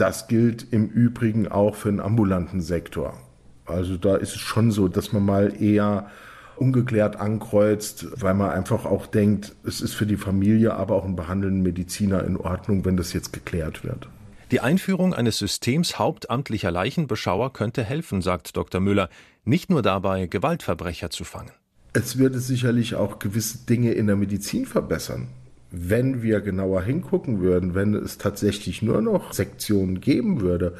Das 0.00 0.28
gilt 0.28 0.72
im 0.72 0.88
Übrigen 0.88 1.46
auch 1.46 1.74
für 1.74 1.90
den 1.90 2.00
ambulanten 2.00 2.62
Sektor. 2.62 3.20
Also 3.66 3.98
da 3.98 4.16
ist 4.16 4.34
es 4.34 4.40
schon 4.40 4.70
so, 4.70 4.88
dass 4.88 5.12
man 5.12 5.26
mal 5.26 5.62
eher 5.62 6.08
ungeklärt 6.56 7.16
ankreuzt, 7.16 8.06
weil 8.18 8.32
man 8.32 8.48
einfach 8.48 8.86
auch 8.86 9.04
denkt, 9.04 9.54
es 9.62 9.82
ist 9.82 9.92
für 9.92 10.06
die 10.06 10.16
Familie, 10.16 10.72
aber 10.72 10.94
auch 10.94 11.04
einen 11.04 11.16
behandelnden 11.16 11.62
Mediziner 11.62 12.24
in 12.24 12.38
Ordnung, 12.38 12.86
wenn 12.86 12.96
das 12.96 13.12
jetzt 13.12 13.34
geklärt 13.34 13.84
wird. 13.84 14.08
Die 14.50 14.60
Einführung 14.60 15.12
eines 15.12 15.36
Systems 15.36 15.98
hauptamtlicher 15.98 16.70
Leichenbeschauer 16.70 17.52
könnte 17.52 17.84
helfen, 17.84 18.22
sagt 18.22 18.56
Dr. 18.56 18.80
Müller, 18.80 19.10
nicht 19.44 19.68
nur 19.68 19.82
dabei, 19.82 20.28
Gewaltverbrecher 20.28 21.10
zu 21.10 21.24
fangen. 21.24 21.52
Es 21.92 22.16
würde 22.16 22.38
sicherlich 22.38 22.94
auch 22.94 23.18
gewisse 23.18 23.66
Dinge 23.66 23.92
in 23.92 24.06
der 24.06 24.16
Medizin 24.16 24.64
verbessern. 24.64 25.28
Wenn 25.72 26.22
wir 26.22 26.40
genauer 26.40 26.82
hingucken 26.82 27.40
würden, 27.40 27.74
wenn 27.74 27.94
es 27.94 28.18
tatsächlich 28.18 28.82
nur 28.82 29.00
noch 29.00 29.32
Sektionen 29.32 30.00
geben 30.00 30.40
würde, 30.40 30.74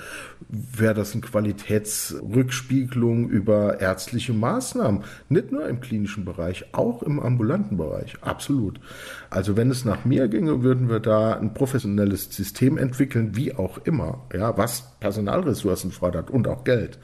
wäre 0.49 0.95
das 0.95 1.13
eine 1.13 1.21
Qualitätsrückspiegelung 1.21 3.29
über 3.29 3.81
ärztliche 3.81 4.33
Maßnahmen. 4.33 5.05
Nicht 5.29 5.53
nur 5.53 5.69
im 5.69 5.81
klinischen 5.81 6.25
Bereich, 6.25 6.65
auch 6.73 7.05
im 7.05 7.21
ambulanten 7.21 7.77
Bereich. 7.77 8.17
Absolut. 8.21 8.81
Also 9.31 9.57
wenn 9.57 9.71
es 9.71 9.85
nach 9.85 10.05
mir 10.05 10.27
ginge, 10.27 10.65
würden 10.65 10.89
wir 10.89 10.99
da 10.99 11.35
ein 11.35 11.55
professionelles 11.55 12.35
System 12.35 12.77
entwickeln, 12.77 13.37
wie 13.37 13.55
auch 13.55 13.79
immer, 13.85 14.27
ja, 14.35 14.59
was 14.59 14.99
Personalressourcen 14.99 15.93
fordert 15.93 16.31
und 16.31 16.49
auch 16.49 16.65
Geld 16.65 16.99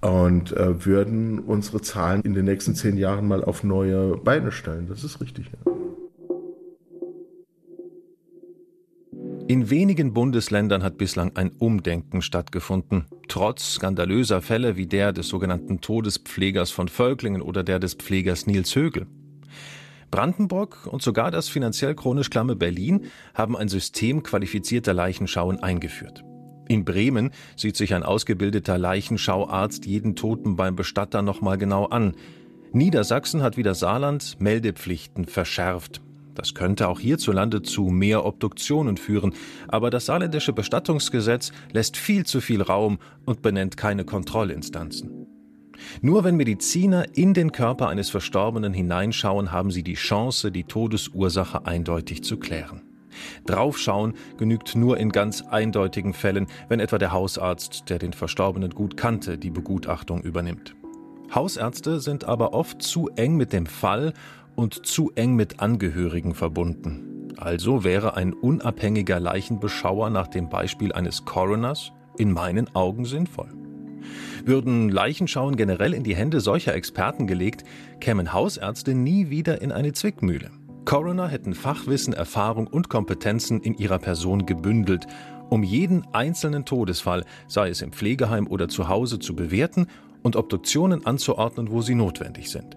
und 0.00 0.56
äh, 0.56 0.84
würden 0.84 1.38
unsere 1.40 1.80
Zahlen 1.80 2.22
in 2.22 2.34
den 2.34 2.44
nächsten 2.44 2.74
zehn 2.74 2.96
Jahren 2.96 3.26
mal 3.26 3.42
auf 3.42 3.64
neue 3.64 4.16
Beine 4.16 4.52
stellen. 4.52 4.86
Das 4.88 5.04
ist 5.04 5.20
richtig. 5.20 5.50
Ja. 5.64 5.75
In 9.48 9.70
wenigen 9.70 10.12
Bundesländern 10.12 10.82
hat 10.82 10.98
bislang 10.98 11.36
ein 11.36 11.52
Umdenken 11.52 12.20
stattgefunden, 12.20 13.04
trotz 13.28 13.74
skandalöser 13.74 14.42
Fälle 14.42 14.76
wie 14.76 14.88
der 14.88 15.12
des 15.12 15.28
sogenannten 15.28 15.80
Todespflegers 15.80 16.72
von 16.72 16.88
Völklingen 16.88 17.42
oder 17.42 17.62
der 17.62 17.78
des 17.78 17.94
Pflegers 17.94 18.48
Nils 18.48 18.74
Högel. 18.74 19.06
Brandenburg 20.10 20.88
und 20.90 21.00
sogar 21.00 21.30
das 21.30 21.48
finanziell 21.48 21.94
chronisch 21.94 22.28
klamme 22.28 22.56
Berlin 22.56 23.06
haben 23.34 23.56
ein 23.56 23.68
System 23.68 24.24
qualifizierter 24.24 24.92
Leichenschauen 24.92 25.60
eingeführt. 25.60 26.24
In 26.66 26.84
Bremen 26.84 27.30
sieht 27.54 27.76
sich 27.76 27.94
ein 27.94 28.02
ausgebildeter 28.02 28.78
Leichenschauarzt 28.78 29.86
jeden 29.86 30.16
Toten 30.16 30.56
beim 30.56 30.74
Bestatter 30.74 31.22
nochmal 31.22 31.56
genau 31.56 31.84
an. 31.84 32.16
Niedersachsen 32.72 33.44
hat 33.44 33.56
wie 33.56 33.62
das 33.62 33.78
Saarland 33.78 34.40
Meldepflichten 34.40 35.24
verschärft. 35.24 36.00
Das 36.36 36.54
könnte 36.54 36.88
auch 36.88 37.00
hierzulande 37.00 37.62
zu 37.62 37.84
mehr 37.84 38.24
Obduktionen 38.24 38.98
führen, 38.98 39.34
aber 39.68 39.90
das 39.90 40.06
saarländische 40.06 40.52
Bestattungsgesetz 40.52 41.50
lässt 41.72 41.96
viel 41.96 42.24
zu 42.24 42.40
viel 42.40 42.62
Raum 42.62 42.98
und 43.24 43.42
benennt 43.42 43.76
keine 43.76 44.04
Kontrollinstanzen. 44.04 45.26
Nur 46.00 46.24
wenn 46.24 46.36
Mediziner 46.36 47.06
in 47.16 47.34
den 47.34 47.52
Körper 47.52 47.88
eines 47.88 48.10
Verstorbenen 48.10 48.72
hineinschauen, 48.72 49.50
haben 49.50 49.70
sie 49.70 49.82
die 49.82 49.94
Chance, 49.94 50.52
die 50.52 50.64
Todesursache 50.64 51.66
eindeutig 51.66 52.22
zu 52.22 52.38
klären. 52.38 52.82
Draufschauen 53.46 54.14
genügt 54.36 54.76
nur 54.76 54.98
in 54.98 55.10
ganz 55.10 55.42
eindeutigen 55.42 56.12
Fällen, 56.12 56.46
wenn 56.68 56.80
etwa 56.80 56.98
der 56.98 57.12
Hausarzt, 57.12 57.88
der 57.88 57.98
den 57.98 58.12
Verstorbenen 58.12 58.70
gut 58.70 58.96
kannte, 58.96 59.38
die 59.38 59.50
Begutachtung 59.50 60.22
übernimmt. 60.22 60.74
Hausärzte 61.34 62.00
sind 62.00 62.24
aber 62.24 62.52
oft 62.52 62.82
zu 62.82 63.08
eng 63.16 63.36
mit 63.36 63.52
dem 63.52 63.66
Fall 63.66 64.12
und 64.56 64.86
zu 64.86 65.12
eng 65.14 65.36
mit 65.36 65.60
Angehörigen 65.60 66.34
verbunden. 66.34 67.32
Also 67.36 67.84
wäre 67.84 68.16
ein 68.16 68.32
unabhängiger 68.32 69.20
Leichenbeschauer 69.20 70.10
nach 70.10 70.26
dem 70.26 70.48
Beispiel 70.48 70.92
eines 70.92 71.24
Coroners 71.24 71.92
in 72.18 72.32
meinen 72.32 72.74
Augen 72.74 73.04
sinnvoll. 73.04 73.50
Würden 74.44 74.88
Leichenschauen 74.88 75.56
generell 75.56 75.92
in 75.92 76.04
die 76.04 76.16
Hände 76.16 76.40
solcher 76.40 76.74
Experten 76.74 77.26
gelegt, 77.26 77.64
kämen 78.00 78.32
Hausärzte 78.32 78.94
nie 78.94 79.28
wieder 79.28 79.60
in 79.60 79.72
eine 79.72 79.92
Zwickmühle. 79.92 80.50
Coroner 80.84 81.28
hätten 81.28 81.52
Fachwissen, 81.52 82.14
Erfahrung 82.14 82.68
und 82.68 82.88
Kompetenzen 82.88 83.60
in 83.60 83.74
ihrer 83.74 83.98
Person 83.98 84.46
gebündelt, 84.46 85.06
um 85.50 85.62
jeden 85.62 86.06
einzelnen 86.12 86.64
Todesfall, 86.64 87.24
sei 87.48 87.68
es 87.68 87.82
im 87.82 87.92
Pflegeheim 87.92 88.46
oder 88.46 88.68
zu 88.68 88.88
Hause, 88.88 89.18
zu 89.18 89.34
bewerten 89.34 89.88
und 90.22 90.36
Obduktionen 90.36 91.04
anzuordnen, 91.04 91.70
wo 91.70 91.82
sie 91.82 91.94
notwendig 91.94 92.50
sind. 92.50 92.76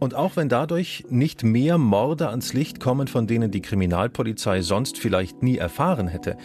Und 0.00 0.14
auch 0.14 0.36
wenn 0.36 0.48
dadurch 0.48 1.04
nicht 1.10 1.44
mehr 1.44 1.76
Morde 1.76 2.30
ans 2.30 2.54
Licht 2.54 2.80
kommen, 2.80 3.06
von 3.06 3.26
denen 3.26 3.50
die 3.50 3.60
Kriminalpolizei 3.60 4.62
sonst 4.62 4.96
vielleicht 4.96 5.42
nie 5.42 5.58
erfahren 5.58 6.08
hätte, 6.08 6.38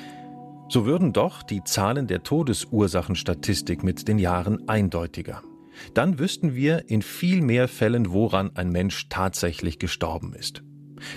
so 0.68 0.86
würden 0.86 1.13
doch 1.13 1.41
die 1.41 1.63
Zahlen 1.63 2.06
der 2.08 2.22
Todesursachenstatistik 2.22 3.82
mit 3.82 4.10
den 4.10 4.20
Jahren 4.20 4.68
eindeutiger. 4.68 5.41
Dann 5.94 6.20
wüssten 6.20 6.54
wir 6.54 6.89
in 6.89 7.02
viel 7.02 7.41
mehr 7.41 7.70
Fällen, 7.70 8.12
woran 8.12 8.52
ein 8.56 8.72
Mensch 8.72 9.08
tatsächlich 9.10 9.80
gestorben 9.80 10.34
ist. 10.34 10.62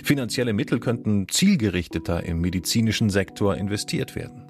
Finanzielle 0.03 0.53
Mittel 0.53 0.79
könnten 0.79 1.27
zielgerichteter 1.27 2.23
im 2.23 2.39
medizinischen 2.39 3.09
Sektor 3.09 3.55
investiert 3.55 4.15
werden. 4.15 4.49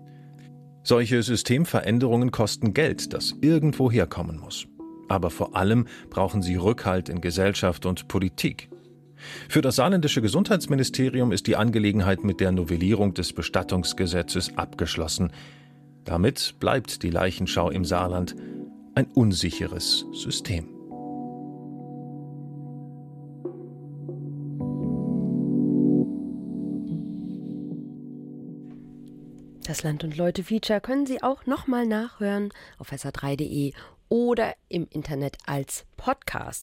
Solche 0.84 1.24
Systemveränderungen 1.24 2.30
kosten 2.30 2.74
Geld, 2.74 3.14
das 3.14 3.34
irgendwo 3.42 3.92
herkommen 3.92 4.38
muss 4.38 4.69
aber 5.10 5.30
vor 5.30 5.56
allem 5.56 5.88
brauchen 6.10 6.42
sie 6.42 6.56
Rückhalt 6.56 7.10
in 7.10 7.22
Gesellschaft 7.22 7.86
und 7.86 8.08
Politik. 8.08 8.70
Für 9.50 9.62
das 9.62 9.76
saarländische 9.76 10.22
Gesundheitsministerium 10.22 11.32
ist 11.32 11.48
die 11.48 11.58
Angelegenheit 11.58 12.24
mit 12.24 12.40
der 12.40 12.52
Novellierung 12.52 13.14
des 13.14 13.34
Bestattungsgesetzes 13.34 14.58
abgeschlossen. 14.58 15.32
Damit 16.06 16.56
bleibt 16.60 17.04
die 17.04 17.10
Leichenschau 17.10 17.70
im 17.70 17.84
Saarland 17.84 18.36
ein 18.96 19.08
unsicheres 19.14 20.06
System. 20.14 20.70
Das 29.70 29.84
Land 29.84 30.04
und 30.04 30.18
Leute 30.18 30.44
Feature 30.44 30.82
können 30.82 31.06
Sie 31.06 31.22
auch 31.22 31.46
nochmal 31.46 31.86
nachhören 31.86 32.50
auf 32.80 32.92
sr3.de 32.92 33.74
oder 34.10 34.56
im 34.68 34.88
Internet 34.90 35.38
als 35.46 35.86
Podcast. 35.96 36.58